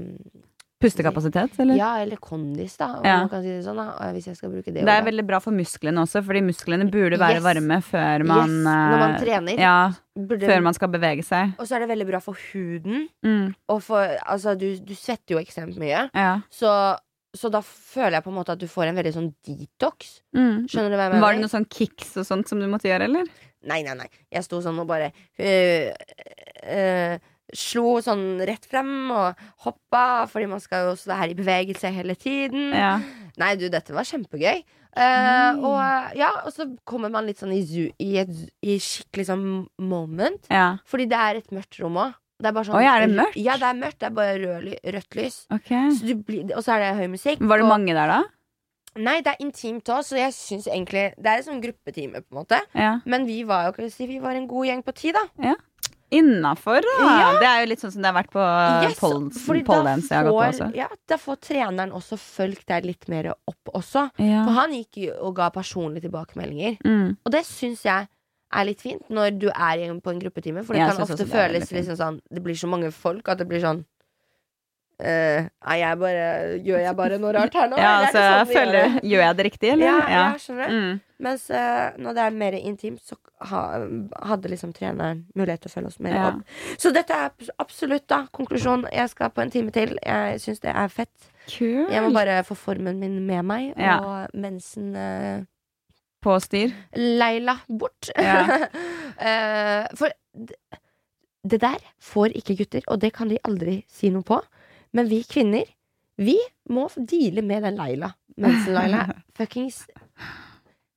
Pustekapasitet, 0.80 1.56
eller? 1.60 1.74
Ja, 1.76 1.96
eller 2.04 2.18
kondis, 2.22 2.76
da, 2.78 3.02
Ja. 3.04 3.18
man 3.26 3.30
kan 3.30 3.42
si 3.42 3.50
det 3.50 3.64
sånn. 3.66 3.78
da 3.82 3.98
eh, 4.06 4.12
Hvis 4.14 4.28
jeg 4.28 4.36
skal 4.38 4.52
bruke 4.52 4.66
det 4.72 4.86
Det 4.86 4.94
er 4.94 5.02
veldig 5.04 5.26
bra 5.26 5.40
for 5.40 5.52
musklene 5.52 5.98
også, 6.06 6.22
fordi 6.24 6.42
musklene 6.46 6.86
burde 6.92 7.18
være 7.18 7.40
Yes. 7.40 7.44
varme 7.44 7.82
før 7.82 8.24
man, 8.26 8.50
Yes, 8.50 8.64
når 8.64 9.00
man 9.00 9.16
eh, 9.16 9.20
trener. 9.24 9.58
Ja, 9.60 9.92
Burde- 10.16 10.46
før 10.46 10.62
man 10.62 10.74
skal 10.76 10.88
bevege 10.90 11.24
seg. 11.26 11.56
Og 11.60 11.66
så 11.68 11.76
er 11.76 11.80
det 11.80 11.90
veldig 11.90 12.08
bra 12.08 12.20
for 12.20 12.34
huden. 12.54 13.10
Mm. 13.26 13.56
For, 13.82 14.06
altså, 14.28 14.56
du, 14.58 14.78
du 14.78 14.94
svetter 14.94 15.34
jo 15.36 15.40
ekstremt 15.40 15.76
mye. 15.78 16.10
Ja. 16.14 16.42
Så, 16.52 16.70
så 17.40 17.52
da 17.54 17.62
føler 17.64 18.18
jeg 18.18 18.26
på 18.26 18.32
en 18.34 18.38
måte 18.40 18.56
at 18.56 18.62
du 18.62 18.68
får 18.72 18.90
en 18.90 18.98
veldig 19.00 19.14
sånn 19.16 19.32
detox. 19.48 20.20
Mm. 20.36 20.68
Skjønner 20.70 20.94
du 20.94 20.98
hva 20.98 21.08
jeg 21.08 21.14
mener? 21.14 21.24
Var 21.24 21.38
det 21.38 21.44
noen 21.44 21.54
sånn 21.54 21.70
kicks 21.72 22.16
og 22.20 22.28
sånt 22.28 22.52
som 22.52 22.62
du 22.62 22.68
måtte 22.72 22.90
gjøre, 22.90 23.10
eller? 23.10 23.32
Nei, 23.68 23.82
nei, 23.86 23.96
nei. 24.00 24.08
Jeg 24.34 24.46
sto 24.46 24.60
sånn 24.64 24.80
og 24.82 24.90
bare 24.90 25.12
øh, 25.42 25.90
øh, 26.74 27.34
Slo 27.56 27.94
sånn 28.04 28.42
rett 28.44 28.66
frem 28.68 28.90
og 29.16 29.46
hoppa, 29.64 30.26
fordi 30.28 30.50
man 30.52 30.60
skal 30.60 30.84
jo 30.84 30.96
også 30.98 31.14
være 31.14 31.32
i 31.32 31.38
bevegelse 31.38 31.94
hele 31.96 32.18
tiden. 32.20 32.74
Ja. 32.76 32.98
Nei, 33.40 33.54
du, 33.56 33.70
dette 33.72 33.96
var 33.96 34.08
kjempegøy. 34.08 34.66
Uh, 34.98 35.62
og 35.62 36.18
ja, 36.18 36.32
og 36.42 36.50
så 36.52 36.66
kommer 36.90 37.12
man 37.14 37.28
litt 37.30 37.40
sånn 37.40 37.54
i, 37.54 37.62
i 38.02 38.16
et 38.20 38.32
i 38.66 38.80
skikkelig 38.82 39.28
sånn 39.30 39.46
moment. 39.80 40.50
ja. 40.52 40.80
Fordi 40.90 41.06
det 41.08 41.20
er 41.22 41.40
et 41.40 41.54
mørkt 41.56 41.80
rom 41.80 42.02
òg. 42.02 42.18
Det 42.38 42.46
er 42.46 42.54
bare 42.54 42.68
sånn 42.68 42.76
Oi, 42.78 42.86
er 42.86 43.02
det 43.08 43.16
mørkt? 43.18 43.38
Ja, 43.42 43.58
det 43.58 43.64
er 43.72 43.78
mørkt. 43.80 44.00
Det 44.00 44.08
er 44.12 44.16
bare 44.18 44.34
rød, 44.38 44.74
rødt 44.94 45.16
lys. 45.18 45.38
Okay. 45.52 45.90
Så 45.98 46.06
du 46.06 46.16
blir, 46.22 46.52
og 46.56 46.62
så 46.66 46.76
er 46.76 46.84
det 46.86 46.92
høy 47.00 47.08
musikk. 47.16 47.40
Var 47.42 47.58
det 47.58 47.66
og- 47.66 47.72
mange 47.74 47.94
der, 47.98 48.08
da? 48.08 48.24
Nei, 48.98 49.22
det 49.22 49.36
er 49.36 49.44
intimt 49.46 49.86
òg, 49.94 50.02
så 50.06 50.18
jeg 50.18 50.34
syns 50.34 50.66
egentlig 50.68 51.14
Det 51.22 51.26
er 51.30 51.38
en 51.38 51.44
sånn 51.44 51.62
gruppetime, 51.62 52.22
på 52.22 52.34
en 52.34 52.38
måte. 52.44 52.60
Ja. 52.74 53.00
Men 53.06 53.26
vi 53.28 53.44
var 53.44 53.72
jo 53.72 53.90
si, 53.90 54.08
Vi 54.08 54.20
var 54.20 54.32
en 54.32 54.48
god 54.48 54.66
gjeng 54.66 54.84
på 54.84 54.94
ti, 54.94 55.12
da. 55.12 55.22
Innafor, 56.10 56.80
da! 56.82 57.06
Ja. 57.20 57.32
Det 57.40 57.48
er 57.48 57.62
jo 57.66 57.68
litt 57.74 57.82
sånn 57.84 57.92
som 57.92 58.02
det 58.02 58.08
har 58.14 58.24
vært 58.24 58.32
på 58.32 58.44
Yes, 58.88 59.00
polldance 59.00 60.08
da 60.08 60.16
jeg 60.16 60.24
har 60.24 60.30
gått 60.30 60.38
på 60.38 60.46
også. 60.48 60.68
Ja, 60.78 60.88
da 61.06 61.18
får 61.20 61.40
treneren 61.44 61.92
også 61.92 62.18
fulgt 62.18 62.66
deg 62.72 62.86
litt 62.88 63.10
mer 63.12 63.34
opp 63.36 63.74
også. 63.76 64.06
Ja. 64.24 64.46
For 64.46 64.56
han 64.56 64.72
gikk 64.72 65.02
jo 65.04 65.18
og 65.28 65.36
ga 65.36 65.50
personlige 65.52 66.08
tilbakemeldinger. 66.08 66.78
Mm. 66.86 67.18
Og 67.26 67.32
det 67.36 67.44
syns 67.50 67.84
jeg 67.84 68.08
er 68.54 68.66
litt 68.70 68.82
fint 68.82 69.10
når 69.10 69.38
du 69.40 69.48
er 69.50 69.84
på 70.02 70.14
en 70.14 70.20
gruppetime. 70.20 70.64
For 70.64 70.74
det 70.74 70.82
Jeg 70.82 70.96
kan 70.96 71.04
ofte 71.04 71.18
det 71.20 71.28
føles 71.32 71.72
liksom 71.72 71.98
sånn 72.00 72.22
Det 72.32 72.44
blir 72.44 72.56
så 72.56 72.68
mange 72.72 72.92
folk 72.96 73.28
at 73.28 73.38
det 73.42 73.48
blir 73.50 73.60
sånn 73.64 73.84
uh, 75.04 75.48
jeg 75.78 76.00
bare, 76.02 76.24
Gjør 76.66 76.80
jeg 76.86 76.96
bare 76.98 77.20
noe 77.22 77.34
rart 77.36 77.54
her 77.60 77.70
nå? 77.72 77.78
Ja, 77.84 77.92
altså, 78.06 78.22
sånn 78.22 78.38
jeg 78.40 78.48
føler, 78.56 78.78
det? 78.78 79.04
gjør 79.12 79.24
jeg 79.26 79.38
det 79.40 79.46
riktig, 79.50 79.72
eller? 79.76 79.86
Ja, 79.86 79.98
ja, 80.14 80.26
skjønner 80.42 80.72
du? 80.72 80.78
Mm. 80.78 81.00
Mens 81.28 81.48
uh, 81.50 81.88
når 81.98 82.14
det 82.18 82.24
er 82.24 82.36
mer 82.38 82.58
intimt, 82.60 83.02
så 83.02 83.18
ha, 83.50 83.62
hadde 84.30 84.52
liksom 84.52 84.74
treneren 84.78 85.24
mulighet 85.38 85.64
til 85.66 85.72
å 85.72 85.74
følge 85.74 85.92
oss 85.92 86.00
mer 86.04 86.14
Ja. 86.18 86.28
opp. 86.30 86.54
Så 86.78 86.92
dette 86.94 87.14
er 87.18 87.50
absolutt 87.58 88.06
da 88.10 88.24
konklusjon. 88.34 88.86
Jeg 88.94 89.10
skal 89.14 89.32
på 89.34 89.42
en 89.42 89.54
time 89.54 89.74
til. 89.74 89.96
Jeg 90.06 90.40
syns 90.44 90.62
det 90.62 90.74
er 90.78 90.94
fett. 90.94 91.30
Kult. 91.48 91.90
Jeg 91.94 92.04
må 92.06 92.12
bare 92.14 92.44
få 92.46 92.58
formen 92.60 93.00
min 93.02 93.18
med 93.26 93.46
meg, 93.50 93.72
Ja. 93.82 93.98
og 94.04 94.36
mensen 94.38 94.94
eh, 94.96 95.42
På 96.24 96.40
styr. 96.42 96.74
Leila 96.96 97.60
bort. 97.68 98.12
Ja. 98.16 98.44
Eh, 99.18 99.88
for 99.98 100.12
det 101.50 101.58
der 101.64 101.80
får 102.06 102.36
ikke 102.38 102.54
gutter, 102.60 102.84
og 102.86 103.00
det 103.02 103.10
kan 103.16 103.32
de 103.32 103.40
aldri 103.50 103.80
si 103.90 104.12
noe 104.14 104.22
på. 104.22 104.38
Men 104.94 105.08
vi 105.10 105.24
kvinner, 105.26 105.66
vi 106.22 106.36
må 106.70 106.84
deale 106.94 107.42
med 107.42 107.66
den 107.66 107.80
Leila. 107.80 108.12
Mensen-Leila. 108.38 109.08
Fuckings 109.40 109.88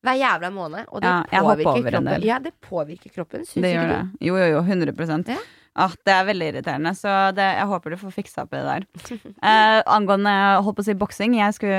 hver 0.04 0.16
jævla 0.20 0.50
måned. 0.50 0.84
Og 0.88 1.00
det 1.02 1.08
Ja, 1.32 1.40
påvirker 1.44 1.90
kroppen. 1.90 2.22
Ja, 2.24 2.38
det 2.38 2.52
påvirker 2.60 3.10
kroppen. 3.14 3.46
Syns 3.46 3.66
ikke 3.66 3.88
du? 3.88 4.26
Jo, 4.28 4.36
jo, 4.36 4.46
jo. 4.54 4.60
100 4.60 5.28
Ja. 5.28 5.36
Ah, 5.78 5.92
Det 6.04 6.12
er 6.12 6.26
veldig 6.26 6.46
irriterende, 6.50 6.90
så 6.98 7.12
det, 7.36 7.44
jeg 7.60 7.68
håper 7.70 7.94
du 7.94 7.96
får 8.00 8.14
fiksa 8.16 8.42
opp 8.44 8.54
i 8.54 8.58
det 8.60 8.66
der. 8.66 8.86
Eh, 9.50 9.78
angående 9.88 10.32
holdt 10.64 10.76
på 10.80 10.82
å 10.82 10.86
si 10.88 10.94
boksing, 10.98 11.36
jeg 11.38 11.54
skulle 11.56 11.78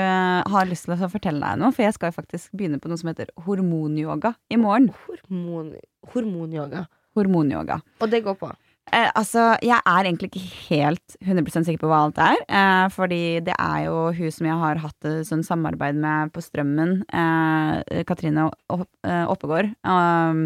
ha 0.50 0.64
lyst 0.66 0.88
til 0.88 0.96
å 0.96 1.10
fortelle 1.12 1.42
deg 1.44 1.60
noe. 1.60 1.70
For 1.76 1.84
jeg 1.84 1.94
skal 1.98 2.14
faktisk 2.14 2.50
begynne 2.56 2.80
på 2.82 2.90
noe 2.90 2.98
som 3.00 3.12
heter 3.12 3.30
hormonyoga 3.46 4.34
i 4.50 4.58
morgen. 4.60 4.90
Hormon, 5.06 5.74
hormonyoga. 6.14 6.86
Hormonyoga. 7.16 7.78
Og 8.00 8.10
det 8.10 8.22
går 8.24 8.38
på. 8.40 8.50
Eh, 8.90 9.10
altså, 9.14 9.52
jeg 9.62 9.78
er 9.78 10.08
egentlig 10.08 10.32
ikke 10.32 10.42
helt 10.72 11.14
100% 11.22 11.68
sikker 11.68 11.84
på 11.84 11.92
hva 11.92 12.00
alt 12.08 12.18
er. 12.24 12.40
Eh, 12.48 12.88
fordi 12.96 13.22
det 13.46 13.54
er 13.54 13.84
jo 13.86 14.08
hun 14.16 14.34
som 14.34 14.48
jeg 14.48 14.58
har 14.64 14.82
hatt 14.82 15.08
sånn 15.28 15.44
samarbeid 15.46 16.00
med 16.02 16.32
på 16.34 16.42
Strømmen, 16.42 16.98
eh, 17.12 18.02
Katrine 18.08 18.48
eh, 18.50 19.24
Oppegård. 19.30 19.70
Eh, 19.86 20.42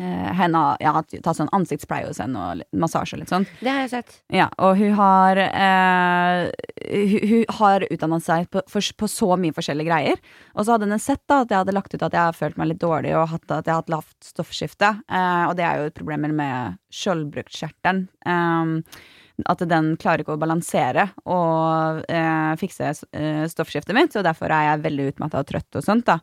henne 0.00 0.62
ja, 0.80 0.92
ta 1.24 1.34
sånn 1.36 1.50
ansiktspleie 1.56 2.08
hos 2.08 2.20
henne 2.22 2.40
og 2.40 2.62
massasje 2.80 3.16
og 3.16 3.22
litt 3.22 3.32
sånn. 3.32 3.46
Det 3.60 3.70
har 3.70 3.84
jeg 3.84 3.92
sett. 3.92 4.16
Ja, 4.32 4.48
og 4.62 4.78
hun 4.80 4.94
har 4.98 5.40
eh, 5.44 6.48
hun, 6.88 7.28
hun 7.30 7.54
har 7.60 7.86
utdannet 7.90 8.26
seg 8.26 8.50
på, 8.52 8.64
for, 8.70 8.90
på 9.02 9.10
så 9.10 9.30
mye 9.40 9.56
forskjellige 9.56 9.90
greier. 9.90 10.20
Og 10.54 10.64
så 10.64 10.74
hadde 10.74 10.90
hun 10.90 11.02
sett 11.02 11.22
da 11.30 11.42
at 11.44 11.52
jeg 11.52 11.62
hadde 11.62 11.76
lagt 11.76 11.94
ut 11.94 12.04
at 12.06 12.16
jeg 12.16 12.30
har 12.30 12.36
følt 12.36 12.60
meg 12.60 12.72
litt 12.72 12.82
dårlig 12.82 13.14
og 13.18 13.30
hatt, 13.34 13.46
at 13.48 13.66
jeg 13.66 13.74
har 13.74 13.82
hatt 13.82 13.94
lavt 13.94 14.30
stoffskifte. 14.32 14.92
Eh, 15.10 15.42
og 15.48 15.56
det 15.58 15.66
er 15.68 15.80
jo 15.82 15.96
problemer 16.00 16.34
med 16.36 16.78
skjoldbruskkjertelen. 17.00 18.06
Eh, 18.26 19.02
at 19.48 19.62
den 19.68 19.94
klarer 20.00 20.24
ikke 20.24 20.34
å 20.36 20.40
balansere 20.40 21.06
og 21.24 22.02
eh, 22.12 22.54
fikse 22.60 22.90
eh, 23.16 23.44
stoffskiftet 23.48 23.96
mitt, 23.96 24.16
og 24.18 24.26
derfor 24.26 24.52
er 24.52 24.66
jeg 24.66 24.82
veldig 24.86 25.06
utmatta 25.14 25.40
og 25.40 25.48
trøtt 25.48 25.80
og 25.80 25.86
sånt. 25.86 26.10
da 26.10 26.20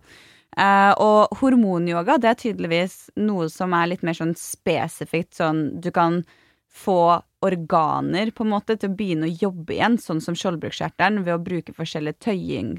Eh, 0.58 0.94
og 1.04 1.38
hormonyoga 1.42 2.18
det 2.22 2.30
er 2.32 2.42
tydeligvis 2.42 2.98
noe 3.20 3.50
som 3.52 3.76
er 3.78 3.92
litt 3.92 4.06
mer 4.06 4.16
sånn 4.18 4.32
spesifikt 4.40 5.36
sånn 5.38 5.82
Du 5.84 5.92
kan 5.94 6.24
få 6.78 7.20
organer 7.46 8.32
på 8.34 8.46
en 8.46 8.52
måte 8.52 8.76
til 8.78 8.90
å 8.90 8.96
begynne 8.98 9.28
å 9.28 9.36
jobbe 9.44 9.76
igjen, 9.76 9.98
sånn 10.02 10.22
som 10.24 10.36
skjoldbruskkjertelen, 10.38 11.22
ved 11.26 11.36
å 11.36 11.42
bruke 11.42 11.74
forskjellige 11.78 12.18
tøying, 12.26 12.72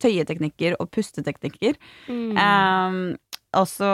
tøyeteknikker 0.00 0.78
og 0.80 0.88
pusteteknikker. 0.96 1.76
Um, 2.08 3.18
og 3.56 3.64
så 3.64 3.88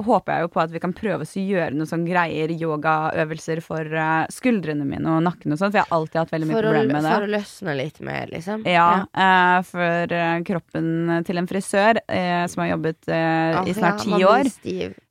håper 0.00 0.32
jeg 0.32 0.44
jo 0.46 0.48
på 0.54 0.60
at 0.62 0.70
vi 0.72 0.80
kan 0.80 0.94
prøve 0.96 1.26
å 1.26 1.40
gjøre 1.44 1.74
noen 1.76 1.88
sånne 1.90 2.08
greier, 2.08 2.48
yogaøvelser 2.56 3.60
for 3.64 3.84
eh, 3.84 4.24
skuldrene 4.32 4.86
mine 4.88 5.04
og 5.12 5.20
nakken 5.26 5.52
og 5.52 5.60
sånn, 5.60 5.74
for 5.74 5.80
jeg 5.82 5.84
har 5.90 5.96
alltid 5.98 6.20
hatt 6.22 6.32
veldig 6.32 6.48
mye 6.48 6.56
problemer 6.62 6.88
med 6.94 7.04
det. 7.04 7.12
for 7.12 7.26
å 7.26 7.32
løsne 7.34 7.74
litt 7.76 8.00
mer, 8.00 8.32
liksom. 8.32 8.64
Ja, 8.64 8.86
eh, 9.12 9.58
for 9.68 10.14
eh, 10.16 10.38
kroppen 10.48 10.88
til 11.28 11.42
en 11.42 11.50
frisør 11.50 12.00
som 12.48 12.62
har 12.64 12.70
jobbet 12.72 13.10
i 13.12 13.74
snart 13.76 14.00
ja, 14.00 14.16
ti 14.16 14.24
år. 14.24 14.50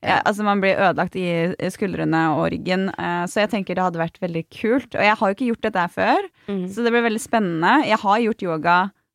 Ja, 0.04 0.18
altså 0.26 0.44
Man 0.44 0.62
blir 0.64 0.76
ødelagt 0.82 1.16
i 1.20 1.28
skuldrene 1.74 2.24
og 2.38 2.50
ryggen, 2.54 2.90
så 3.30 3.44
jeg 3.44 3.52
tenker 3.54 3.78
det 3.78 3.86
hadde 3.86 4.02
vært 4.02 4.18
veldig 4.24 4.44
kult. 4.54 4.98
Og 4.98 5.06
jeg 5.06 5.16
har 5.20 5.30
jo 5.30 5.38
ikke 5.38 5.52
gjort 5.54 5.70
dette 5.70 5.86
før, 5.94 6.30
Mm. 6.44 6.66
så 6.68 6.84
det 6.84 6.92
blir 6.92 7.06
veldig 7.06 7.22
spennende. 7.24 7.86
Jeg 7.88 7.98
har 8.02 8.18
gjort 8.20 8.42
yoga 8.44 8.74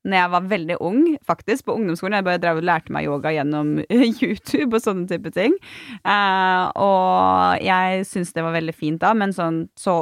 når 0.08 0.18
jeg 0.22 0.32
var 0.32 0.46
veldig 0.50 0.76
ung, 0.88 1.02
faktisk, 1.28 1.66
på 1.68 1.74
ungdomsskolen. 1.78 2.16
Jeg 2.18 2.26
bare 2.26 2.40
drev 2.42 2.60
og 2.62 2.66
lærte 2.68 2.94
meg 2.94 3.06
yoga 3.08 3.32
gjennom 3.36 3.74
YouTube 4.24 4.72
og 4.78 4.82
sånne 4.84 5.04
type 5.10 5.32
ting. 5.36 5.54
Eh, 6.02 6.64
og 6.80 7.62
jeg 7.64 8.06
syns 8.08 8.32
det 8.36 8.46
var 8.46 8.56
veldig 8.56 8.74
fint 8.76 9.02
da, 9.04 9.12
men 9.18 9.34
sånn, 9.36 9.66
så 9.78 10.00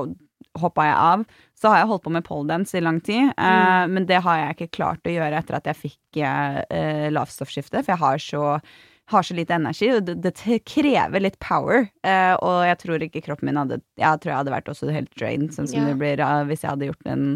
hoppa 0.56 0.86
jeg 0.88 0.96
av. 0.96 1.24
så 1.56 1.68
har 1.72 1.82
jeg 1.82 1.88
holdt 1.90 2.04
på 2.06 2.12
med 2.14 2.24
poledance 2.24 2.76
i 2.76 2.80
lang 2.84 3.00
tid. 3.04 3.28
eh, 3.36 3.84
Men 3.92 4.06
det 4.08 4.22
har 4.24 4.38
jeg 4.40 4.56
ikke 4.56 4.74
klart 4.78 5.08
å 5.08 5.12
gjøre 5.12 5.38
etter 5.42 5.58
at 5.58 5.66
jeg 5.68 5.76
fikk 5.82 6.20
eh, 6.24 6.60
eh, 6.70 7.06
lavstoffskifte, 7.12 7.82
for 7.82 7.92
jeg 7.92 8.00
har 8.02 8.22
så 8.22 8.44
har 9.06 9.22
så 9.22 9.34
lite 9.34 9.54
energi, 9.54 9.88
det, 10.02 10.16
det 10.18 10.58
krever 10.66 11.22
litt 11.22 11.38
power. 11.38 11.86
Eh, 12.06 12.34
og 12.42 12.64
jeg 12.66 12.78
tror 12.82 13.04
ikke 13.06 13.22
kroppen 13.28 13.46
min 13.50 13.60
hadde 13.60 13.78
Jeg 14.00 14.22
tror 14.22 14.32
jeg 14.32 14.40
hadde 14.40 14.54
vært 14.56 14.70
også 14.72 14.90
helt 14.90 15.12
drained, 15.14 15.52
sånn 15.54 15.68
som 15.70 15.84
yeah. 15.84 15.92
det 15.92 16.00
blir 16.00 16.22
eh, 16.24 16.42
hvis 16.48 16.64
jeg 16.64 16.72
hadde 16.72 16.88
gjort 16.90 17.12
en 17.12 17.26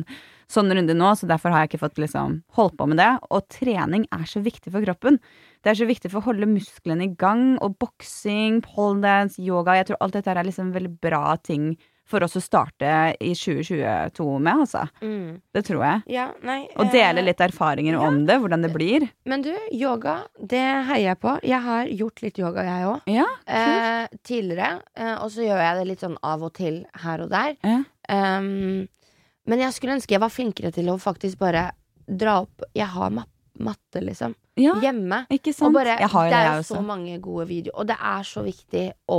sånn 0.51 0.75
runde 0.75 0.97
nå. 0.99 1.13
Så 1.15 1.29
derfor 1.31 1.55
har 1.55 1.63
jeg 1.63 1.73
ikke 1.73 1.85
fått 1.85 2.03
liksom 2.03 2.41
holdt 2.59 2.75
på 2.81 2.89
med 2.91 2.99
det. 2.99 3.13
Og 3.31 3.47
trening 3.55 4.09
er 4.11 4.27
så 4.27 4.43
viktig 4.43 4.75
for 4.75 4.83
kroppen. 4.87 5.21
Det 5.63 5.73
er 5.73 5.79
så 5.79 5.87
viktig 5.87 6.11
for 6.11 6.23
å 6.23 6.29
holde 6.33 6.51
musklene 6.51 7.07
i 7.07 7.15
gang. 7.21 7.55
Og 7.63 7.79
boksing, 7.83 8.63
pole 8.67 8.99
dance, 9.05 9.39
yoga 9.39 9.79
Jeg 9.79 9.93
tror 9.93 10.03
alt 10.03 10.19
dette 10.19 10.35
er 10.35 10.51
liksom 10.51 10.75
veldig 10.75 10.97
bra 11.05 11.37
ting 11.39 11.77
for 12.11 12.27
oss 12.27 12.35
å 12.39 12.43
starte 12.43 12.91
i 13.23 13.31
2022 13.39 14.27
med, 14.43 14.65
altså. 14.67 14.83
Mm. 15.01 15.39
Det 15.55 15.63
tror 15.69 15.85
jeg. 15.87 16.03
Ja, 16.17 16.27
nei 16.47 16.59
Og 16.77 16.85
eh, 16.89 16.93
dele 16.95 17.25
litt 17.27 17.41
erfaringer 17.45 17.97
om 18.03 18.21
det, 18.29 18.37
hvordan 18.43 18.67
det 18.67 18.73
blir. 18.75 19.07
Men 19.31 19.45
du, 19.47 19.51
yoga, 19.77 20.19
det 20.39 20.63
heier 20.91 21.13
jeg 21.13 21.21
på. 21.23 21.37
Jeg 21.47 21.63
har 21.67 21.91
gjort 22.03 22.23
litt 22.27 22.41
yoga, 22.43 22.67
jeg 22.67 22.89
òg. 22.91 23.11
Ja, 23.15 23.27
Eh, 23.47 24.07
tidligere. 24.27 24.81
Eh, 24.97 25.15
og 25.23 25.31
så 25.35 25.45
gjør 25.47 25.61
jeg 25.63 25.79
det 25.81 25.89
litt 25.91 26.03
sånn 26.05 26.19
av 26.27 26.43
og 26.47 26.55
til 26.59 26.83
her 27.05 27.23
og 27.25 27.31
der. 27.33 27.57
Ja. 27.67 27.81
Um, 28.11 28.89
men 29.47 29.63
jeg 29.63 29.75
skulle 29.77 29.95
ønske 29.97 30.15
jeg 30.17 30.23
var 30.23 30.33
flinkere 30.35 30.73
til 30.75 30.89
å 30.91 30.97
faktisk 30.99 31.39
bare 31.39 31.69
dra 32.11 32.41
opp 32.43 32.65
Jeg 32.75 32.89
har 32.91 33.13
ma 33.15 33.23
matte, 33.61 34.01
liksom. 34.01 34.33
ja 34.57 34.73
Hjemme. 34.81 35.27
ikke 35.29 35.51
Og 35.53 35.57
sant? 35.59 35.75
bare, 35.77 35.99
jeg 36.01 36.09
har 36.09 36.25
det 36.25 36.33
det, 36.33 36.39
er 36.49 36.57
jo 36.63 36.67
så 36.71 36.81
mange 36.83 37.19
gode 37.21 37.45
videoer, 37.51 37.75
og 37.83 37.87
det 37.91 37.97
er 38.01 38.23
så 38.25 38.41
viktig 38.47 38.85
å 39.13 39.19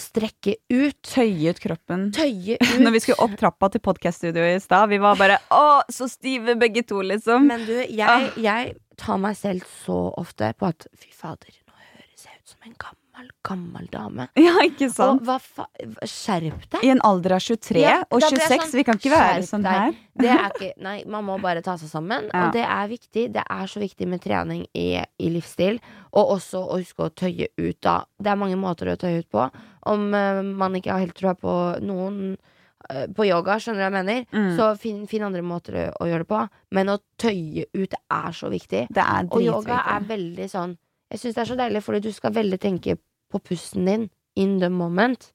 strekke 0.00 0.56
ut. 0.72 0.98
Tøye 1.06 1.52
ut 1.52 1.60
kroppen. 1.62 2.08
Tøye 2.16 2.56
ut. 2.62 2.74
Når 2.82 2.94
vi 2.96 3.02
skulle 3.04 3.26
opp 3.26 3.36
trappa 3.40 3.70
til 3.74 3.82
podkaststudioet 3.84 4.58
i 4.58 4.64
stad, 4.64 4.88
vi 4.92 5.00
var 5.02 5.18
bare 5.20 5.38
å, 5.54 5.80
så 5.92 6.08
stive 6.10 6.56
begge 6.60 6.84
to, 6.88 7.02
liksom. 7.04 7.48
Men 7.50 7.64
du, 7.68 7.74
jeg, 7.82 8.30
jeg 8.42 8.76
tar 9.00 9.20
meg 9.22 9.36
selv 9.38 9.66
så 9.84 9.98
ofte 10.16 10.52
på 10.58 10.70
at 10.70 10.88
fy 10.96 11.10
fader, 11.14 11.52
nå 11.66 11.74
høres 11.76 12.28
jeg 12.28 12.38
ut 12.40 12.54
som 12.54 12.68
en 12.70 12.76
gammel, 12.80 13.02
gammel 13.46 13.86
dame. 13.92 14.28
Ja, 14.46 14.54
ikke 14.64 14.88
sant? 14.92 15.22
Og 15.22 15.26
hva 15.26 15.36
fa 15.42 15.66
skjerp 16.06 16.66
deg! 16.70 16.82
I 16.84 16.92
en 16.94 17.02
alder 17.06 17.36
av 17.36 17.44
23 17.44 17.82
Ja, 17.82 17.98
og 18.08 18.22
da 18.22 18.30
blir 18.30 18.42
jeg 18.42 18.50
26. 18.52 18.64
sånn, 18.64 18.78
vi 18.80 18.84
kan 18.86 19.00
ikke 19.00 19.12
være 19.14 19.46
sånn 19.46 19.68
her. 19.68 19.94
Det 20.16 20.30
er 20.32 20.46
ikke, 20.48 20.70
nei, 20.80 20.96
man 21.12 21.26
må 21.26 21.36
bare 21.42 21.60
ta 21.64 21.74
seg 21.76 21.90
sammen. 21.92 22.30
Ja. 22.30 22.46
Og 22.46 22.54
det 22.56 22.62
er 22.64 22.86
viktig. 22.88 23.26
Det 23.34 23.42
er 23.52 23.66
så 23.68 23.82
viktig 23.82 24.06
med 24.08 24.22
trening 24.24 24.62
i, 24.72 24.86
i 24.96 25.28
livsstil. 25.28 25.76
Og 26.16 26.30
også 26.38 26.62
å 26.64 26.78
huske 26.80 27.04
å 27.04 27.12
tøye 27.12 27.50
ut, 27.52 27.76
da. 27.84 27.98
Det 28.16 28.32
er 28.32 28.38
mange 28.40 28.56
måter 28.56 28.88
å 28.88 28.96
tøye 28.96 29.20
ut 29.20 29.28
på. 29.28 29.44
Om 29.92 30.06
uh, 30.16 30.40
man 30.56 30.78
ikke 30.78 30.94
har 30.94 31.04
helt 31.04 31.18
troa 31.20 31.34
på 31.36 31.52
noen 31.84 32.22
uh, 32.32 33.04
på 33.12 33.28
yoga, 33.28 33.58
skjønner 33.60 33.82
du 33.82 33.84
hva 33.84 33.90
jeg 33.90 33.96
mener? 33.98 34.24
Mm. 34.32 34.48
Så 34.56 34.70
finn, 34.80 35.04
fin 35.10 35.28
andre 35.28 35.44
måter 35.44 35.76
å, 35.82 35.84
å 36.00 36.08
gjøre 36.08 36.24
det 36.24 36.30
på. 36.32 36.42
Men 36.80 36.94
å 36.94 36.98
tøye 37.20 37.68
ut 37.76 38.00
er 38.00 38.40
så 38.40 38.48
viktig. 38.56 38.86
Det 38.88 39.04
er 39.04 39.28
Og 39.28 39.44
yoga 39.44 39.84
er 39.98 40.08
veldig 40.16 40.48
sånn 40.56 40.78
Jeg 41.12 41.22
syns 41.22 41.36
det 41.36 41.42
er 41.42 41.50
så 41.52 41.58
deilig, 41.58 41.82
fordi 41.86 42.02
du 42.08 42.12
skal 42.14 42.34
veldig 42.34 42.58
tenke 42.62 42.96
på 43.32 43.40
pusten 43.42 43.86
din 43.86 44.08
in 44.36 44.58
the 44.60 44.70
moment. 44.72 45.30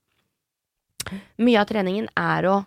Mye 1.42 1.62
av 1.62 1.70
treningen 1.70 2.10
er 2.20 2.48
å 2.50 2.58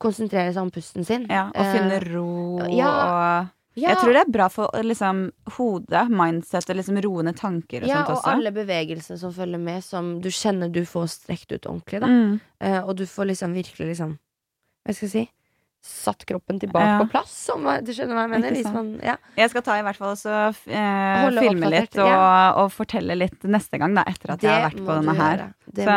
konsentrere 0.00 0.52
seg 0.52 0.62
om 0.62 0.72
pusten 0.72 1.06
sin. 1.08 1.26
Ja, 1.32 1.48
og 1.50 1.74
finne 1.74 2.00
ro 2.04 2.30
ro 2.60 2.72
ja. 2.72 2.90
og 2.90 3.52
ja, 3.76 3.90
Jeg 3.90 3.98
tror 4.00 4.14
det 4.16 4.20
er 4.22 4.32
bra 4.32 4.46
for 4.48 4.84
liksom, 4.88 5.18
hodet, 5.58 6.06
mindset 6.08 6.70
og 6.72 6.78
liksom 6.78 6.96
roende 7.04 7.34
tanker 7.36 7.84
og 7.84 7.90
ja, 7.90 8.06
sånt 8.06 8.22
og 8.22 8.28
alle 8.30 8.52
bevegelsene 8.56 9.20
som 9.20 9.34
følger 9.36 9.60
med, 9.60 9.84
som 9.84 10.14
du 10.24 10.30
kjenner 10.32 10.72
du 10.72 10.80
får 10.88 11.10
strekt 11.12 11.52
ut 11.52 11.68
ordentlig. 11.68 12.00
Da. 12.00 12.08
Mm. 12.08 12.38
Uh, 12.64 12.78
og 12.86 12.94
du 12.96 13.04
får 13.10 13.28
liksom 13.34 13.56
virkelig 13.56 13.90
liksom 13.92 14.16
Hva 14.16 14.94
skal 14.96 15.08
jeg 15.10 15.12
si? 15.12 15.24
Satt 15.86 16.24
kroppen 16.26 16.58
tilbake 16.62 16.86
Ja. 16.86 16.98
på 16.98 17.06
plass, 17.10 17.34
om 17.54 17.62
du 17.82 17.92
skjønner 17.94 18.16
hva 18.18 18.24
jeg 18.26 18.30
mener? 18.32 18.72
Man, 18.74 18.88
ja. 19.04 19.14
Jeg 19.38 19.50
skal 19.52 19.62
ta 19.66 19.76
i 19.78 19.84
hvert 19.86 19.98
fall 19.98 20.12
også 20.16 20.32
eh, 20.66 21.26
filme 21.38 21.70
litt 21.70 21.94
og, 21.98 22.10
ja. 22.10 22.24
og 22.58 22.72
fortelle 22.74 23.14
litt 23.18 23.46
neste 23.46 23.78
gang, 23.78 23.94
da, 23.94 24.04
etter 24.10 24.34
at 24.34 24.42
jeg 24.42 24.50
har 24.50 24.66
vært 24.66 24.82
på 24.82 24.96
denne 24.98 25.14
her. 25.18 25.44
Så, 25.76 25.96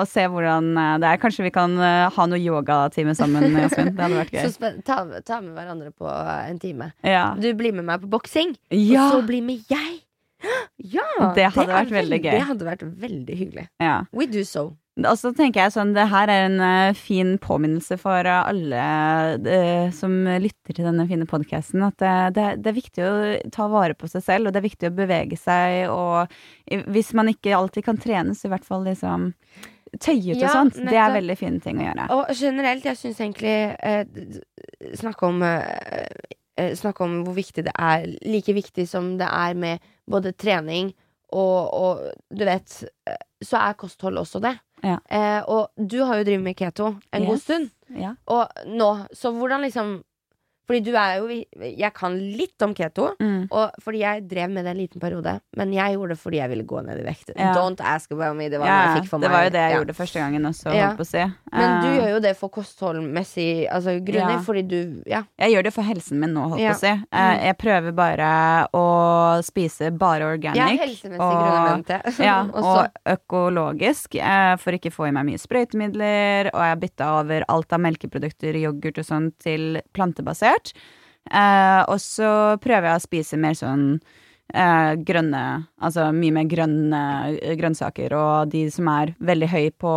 og 0.00 0.04
se 0.10 0.26
hvordan 0.32 0.70
eh, 0.76 0.92
det 1.00 1.10
er. 1.12 1.20
Kanskje 1.22 1.46
vi 1.46 1.52
kan 1.54 1.76
eh, 1.76 2.08
ha 2.16 2.26
noe 2.28 2.40
yogatime 2.40 3.14
sammen, 3.16 3.48
Jasmin. 3.64 3.94
Det 3.96 4.04
hadde 4.04 4.20
vært 4.20 4.36
gøy. 4.36 4.82
ta, 4.84 5.00
ta 5.24 5.40
med 5.40 5.56
hverandre 5.56 5.92
på 5.96 6.08
eh, 6.10 6.50
en 6.50 6.60
time. 6.60 6.92
Du 7.40 7.48
blir 7.56 7.72
med 7.76 7.88
meg 7.88 8.04
på 8.04 8.12
boksing, 8.12 8.54
og 8.70 9.12
så 9.16 9.24
blir 9.28 9.44
med 9.46 9.64
jeg. 9.72 10.00
Ja! 10.80 11.04
Det 11.36 11.50
hadde 11.52 11.66
det 11.68 11.74
vært 11.76 11.90
veldig 11.92 12.18
gøy. 12.24 12.32
Det 12.32 12.44
hadde 12.48 12.64
vært 12.64 12.84
veldig 13.02 13.34
hyggelig. 13.36 13.66
ja. 13.82 13.98
We 14.16 14.24
do 14.26 14.44
so. 14.48 14.70
Og 15.00 15.16
så 15.16 15.30
tenker 15.32 15.62
jeg 15.62 15.72
sånn, 15.72 15.94
det 15.96 16.08
her 16.10 16.28
er 16.28 16.44
en 16.48 16.60
eh, 16.66 16.98
fin 16.98 17.36
påminnelse 17.40 17.96
for 18.00 18.26
eh, 18.26 18.48
alle 18.50 18.82
uh, 19.46 19.92
som 19.96 20.12
lytter 20.42 20.76
til 20.76 20.88
denne 20.88 21.06
fine 21.08 21.28
podkasten, 21.30 21.84
at 21.86 21.96
det, 22.02 22.14
det, 22.36 22.46
det 22.60 22.72
er 22.72 22.76
viktig 22.76 23.06
å 23.06 23.14
ta 23.54 23.68
vare 23.70 23.96
på 23.96 24.10
seg 24.10 24.26
selv, 24.26 24.50
og 24.50 24.54
det 24.54 24.60
er 24.60 24.66
viktig 24.66 24.90
å 24.90 24.96
bevege 24.98 25.38
seg, 25.40 25.86
og 25.94 26.90
hvis 26.90 27.14
man 27.16 27.30
ikke 27.32 27.54
alltid 27.56 27.86
kan 27.86 28.02
trene, 28.02 28.34
så 28.36 28.50
i 28.50 28.52
hvert 28.52 28.66
fall 28.66 28.84
liksom 28.88 29.30
tøye 29.98 30.34
ut 30.34 30.42
og 30.42 30.50
sånt. 30.50 30.76
sånt. 30.76 30.90
Det 30.90 30.98
er 31.00 31.14
veldig 31.14 31.36
fine 31.38 31.62
ting 31.62 31.80
å 31.80 31.86
gjøre. 31.88 32.08
Og 32.14 32.32
generelt, 32.38 32.86
jeg 32.86 32.98
syns 32.98 33.20
egentlig 33.22 33.56
eh, 33.82 34.04
Snakke 35.00 35.30
om 35.30 35.42
eh, 35.46 36.06
eh, 36.60 36.74
Snakke 36.78 37.06
om 37.06 37.20
hvor 37.26 37.36
viktig 37.38 37.64
det 37.66 37.74
er. 37.74 38.06
Like 38.26 38.54
viktig 38.56 38.86
som 38.90 39.16
det 39.20 39.28
er 39.28 39.56
med 39.58 39.90
både 40.10 40.34
trening 40.38 40.92
og, 41.30 41.58
og 41.74 42.34
du 42.34 42.42
vet 42.46 42.72
eh, 43.06 43.20
Så 43.42 43.58
er 43.60 43.78
kosthold 43.78 44.20
også 44.22 44.42
det. 44.42 44.56
Ja. 44.82 44.98
Eh, 45.08 45.42
og 45.44 45.70
du 45.76 46.00
har 46.04 46.20
jo 46.20 46.26
drevet 46.28 46.44
med 46.44 46.56
keto 46.58 46.94
en 47.12 47.26
god 47.28 47.42
stund. 47.42 47.70
Ja. 47.96 48.14
Og 48.30 48.66
nå, 48.70 48.90
så 49.12 49.32
hvordan 49.34 49.66
liksom 49.66 50.00
Fordi 50.70 50.84
du 50.86 50.92
er 50.94 51.16
jo 51.18 51.26
Jeg 51.74 51.92
kan 51.98 52.14
litt 52.38 52.62
om 52.62 52.72
keto. 52.78 53.08
Mm. 53.18 53.48
Og 53.50 53.72
fordi 53.82 53.98
jeg 54.04 54.28
drev 54.30 54.50
med 54.54 54.64
det 54.64 54.70
en 54.76 54.78
liten 54.78 55.00
periode, 55.02 55.32
men 55.58 55.72
jeg 55.74 55.96
gjorde 55.96 56.14
det 56.14 56.18
fordi 56.22 56.38
jeg 56.38 56.50
ville 56.52 56.64
gå 56.70 56.82
ned 56.86 57.00
i 57.02 57.06
vekt. 57.08 57.32
Ja. 57.34 57.50
Don't 57.56 57.80
ask 57.82 58.12
about 58.14 58.36
me. 58.38 58.46
Det 58.48 58.60
var 58.60 58.66
Ja, 58.70 58.94
det 59.02 59.30
var 59.30 59.44
jo 59.48 59.50
det 59.50 59.58
jeg 59.64 59.72
Ja. 59.72 59.78
gjorde 59.80 59.96
første 59.98 60.20
gangen 60.22 60.46
også, 60.46 60.72
Ja. 60.74 60.92
på 60.94 61.02
å 61.02 61.06
si. 61.10 61.24
Men 61.52 61.82
du 61.82 61.88
Eh, 61.90 61.98
gjør 61.98 62.10
jo 62.14 62.20
det 62.20 62.36
for 62.36 62.48
kostholdmessig 62.50 63.66
altså, 63.70 63.98
grunner, 64.04 64.38
fordi 64.46 64.62
du 64.68 65.02
Ja. 65.06 65.22
Jeg 65.38 65.54
gjør 65.56 65.64
det 65.64 65.72
for 65.74 65.82
helsen 65.82 66.20
min 66.20 66.34
nå, 66.34 66.48
holdt 66.50 66.60
på 66.62 66.70
å 66.70 66.78
si. 66.78 66.86
Eh, 66.86 67.00
Mm. 67.10 67.42
Jeg 67.42 67.58
prøver 67.58 67.92
bare 67.94 68.68
å 68.72 69.42
spise 69.42 69.90
bare 69.96 70.22
organic. 70.24 70.78
Ja, 72.18 72.46
og 72.54 72.88
økologisk, 73.06 74.14
eh, 74.20 74.56
for 74.56 74.72
ikke 74.76 74.92
få 74.92 75.08
i 75.08 75.14
meg 75.14 75.26
mye 75.26 75.40
sprøytemidler. 75.40 76.50
Og 76.52 76.60
jeg 76.60 76.72
har 76.74 76.80
bytta 76.84 77.08
over 77.20 77.44
alt 77.48 77.72
av 77.72 77.80
melkeprodukter, 77.84 78.54
yoghurt 78.60 78.98
og 78.98 79.04
sånn, 79.08 79.32
til 79.42 79.80
plantebasert. 79.96 80.59
Eh, 81.30 81.82
og 81.84 81.98
så 82.02 82.56
prøver 82.62 82.90
jeg 82.90 83.00
å 83.00 83.04
spise 83.04 83.38
mer 83.38 83.54
sånn 83.54 83.84
eh, 84.54 84.92
grønne 85.06 85.42
Altså 85.78 86.08
mye 86.16 86.34
mer 86.34 86.48
grønne 86.50 87.02
eh, 87.36 87.56
grønnsaker, 87.60 88.14
og 88.16 88.52
de 88.54 88.64
som 88.72 88.88
er 88.92 89.14
veldig 89.20 89.50
høy 89.52 89.66
på 89.78 89.94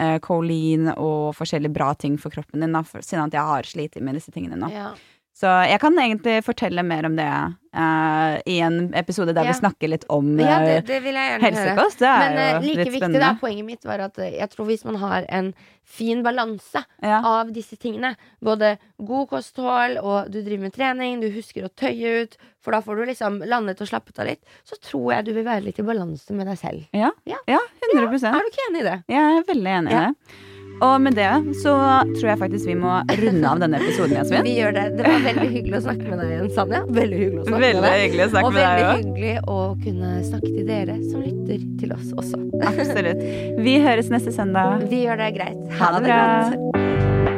eh, 0.00 0.16
choline 0.24 0.96
og 0.96 1.36
forskjellige 1.38 1.76
bra 1.76 1.92
ting 1.94 2.16
for 2.20 2.34
kroppen 2.34 2.64
din, 2.64 2.74
da, 2.76 2.82
for, 2.86 3.04
siden 3.04 3.28
at 3.28 3.36
jeg 3.36 3.52
har 3.52 3.68
slitt 3.68 4.00
med 4.00 4.18
disse 4.18 4.34
tingene 4.34 4.58
nå. 4.60 4.72
Ja. 4.74 4.90
Så 5.36 5.50
jeg 5.68 5.76
kan 5.82 5.98
egentlig 6.00 6.38
fortelle 6.46 6.80
mer 6.86 7.04
om 7.04 7.16
det 7.18 7.26
uh, 7.28 8.36
i 8.48 8.54
en 8.64 8.94
episode 8.96 9.34
der 9.36 9.44
Ja. 9.44 9.52
vi 9.52 9.58
snakker 9.58 9.90
litt 9.92 10.06
om 10.08 10.30
ja, 10.40 10.58
det, 10.64 10.76
eh, 10.88 11.02
det 11.02 11.42
helsekost. 11.42 11.98
Det 12.00 12.08
er 12.08 12.22
Men 12.22 12.38
eh, 12.38 12.52
jo 12.54 12.60
like 12.62 12.76
litt 12.78 12.78
viktig, 12.86 13.00
spennende. 13.02 13.20
da, 13.20 13.34
poenget 13.42 13.66
mitt 13.68 13.84
var 13.84 14.00
at 14.06 14.16
jeg 14.16 14.48
tror 14.54 14.70
hvis 14.70 14.86
man 14.88 14.96
har 15.02 15.26
en 15.28 15.52
fin 15.84 16.22
balanse 16.24 16.80
Ja. 17.02 17.20
av 17.20 17.52
disse 17.52 17.76
tingene, 17.76 18.14
både 18.40 18.78
god 18.96 19.28
kosthold 19.28 20.00
og 20.00 20.32
du 20.32 20.40
driver 20.40 20.62
med 20.70 20.72
trening, 20.72 21.20
du 21.20 21.28
husker 21.30 21.68
å 21.68 21.68
tøye 21.68 22.22
ut, 22.24 22.38
for 22.64 22.72
da 22.72 22.80
får 22.80 22.96
du 22.96 23.04
liksom 23.12 23.42
landet 23.44 23.80
og 23.84 23.92
slappet 23.92 24.18
av 24.18 24.26
litt, 24.32 24.42
så 24.64 24.80
tror 24.80 25.12
jeg 25.18 25.24
du 25.26 25.32
vil 25.34 25.44
være 25.44 25.68
litt 25.68 25.78
i 25.78 25.82
balanse 25.84 26.32
med 26.32 26.48
deg 26.48 26.56
selv. 26.56 26.88
Ja, 26.96 27.12
Ja. 27.28 27.36
ja 27.46 27.60
100% 27.92 28.32
Er 28.32 28.40
du 28.40 28.48
ikke 28.48 28.70
enig 28.70 28.80
i 28.80 28.88
det? 28.88 29.02
Jeg 29.12 29.20
er 29.36 29.44
veldig 29.52 29.72
enig 29.84 29.92
i 29.92 30.00
det. 30.00 30.14
Og 30.84 31.00
med 31.00 31.14
det 31.16 31.28
så 31.62 31.72
tror 32.18 32.26
jeg 32.28 32.38
faktisk 32.40 32.68
vi 32.68 32.74
må 32.76 32.98
runde 33.20 33.48
av 33.48 33.60
denne 33.62 33.78
episoden, 33.80 34.16
Jasmin. 34.18 34.44
Vi 34.44 34.56
gjør 34.58 34.74
det. 34.76 34.84
Det 34.98 35.06
var 35.06 35.22
veldig 35.24 35.46
hyggelig 35.54 35.78
å 35.78 35.84
snakke 35.86 36.10
med 36.10 36.20
deg 36.20 36.32
igjen, 36.34 36.50
Sanja. 36.56 36.80
Veldig 36.98 37.20
hyggelig 37.22 37.40
å 37.40 37.46
snakke 37.46 37.62
Veldig 37.64 37.80
med 37.80 37.88
deg. 37.88 38.02
hyggelig 38.04 38.26
å 38.26 38.30
snakke 38.34 38.50
Og 38.50 38.52
med 38.52 38.62
veldig 38.62 38.84
deg, 38.84 39.06
hyggelig 39.06 39.34
å 39.56 39.58
kunne 39.86 40.10
snakke 40.28 40.52
til 40.52 40.66
dere 40.68 40.98
som 41.06 41.24
lytter 41.24 41.64
til 41.80 41.96
oss 41.96 42.12
også. 42.20 42.42
Absolutt. 42.72 43.24
Vi 43.68 43.78
høres 43.86 44.12
neste 44.12 44.36
søndag. 44.36 44.84
Vi 44.92 45.04
gjør 45.06 45.22
det 45.24 45.32
greit. 45.38 45.64
Ha 45.80 45.92
det 45.96 46.04
bra. 46.10 47.36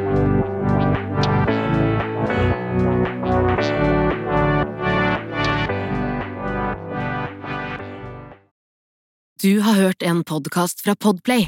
Du 9.41 9.59
har 9.59 9.73
hørt 9.73 10.03
en 10.03 10.23
podkast 10.23 10.81
fra 10.81 10.95
Podplay. 10.95 11.47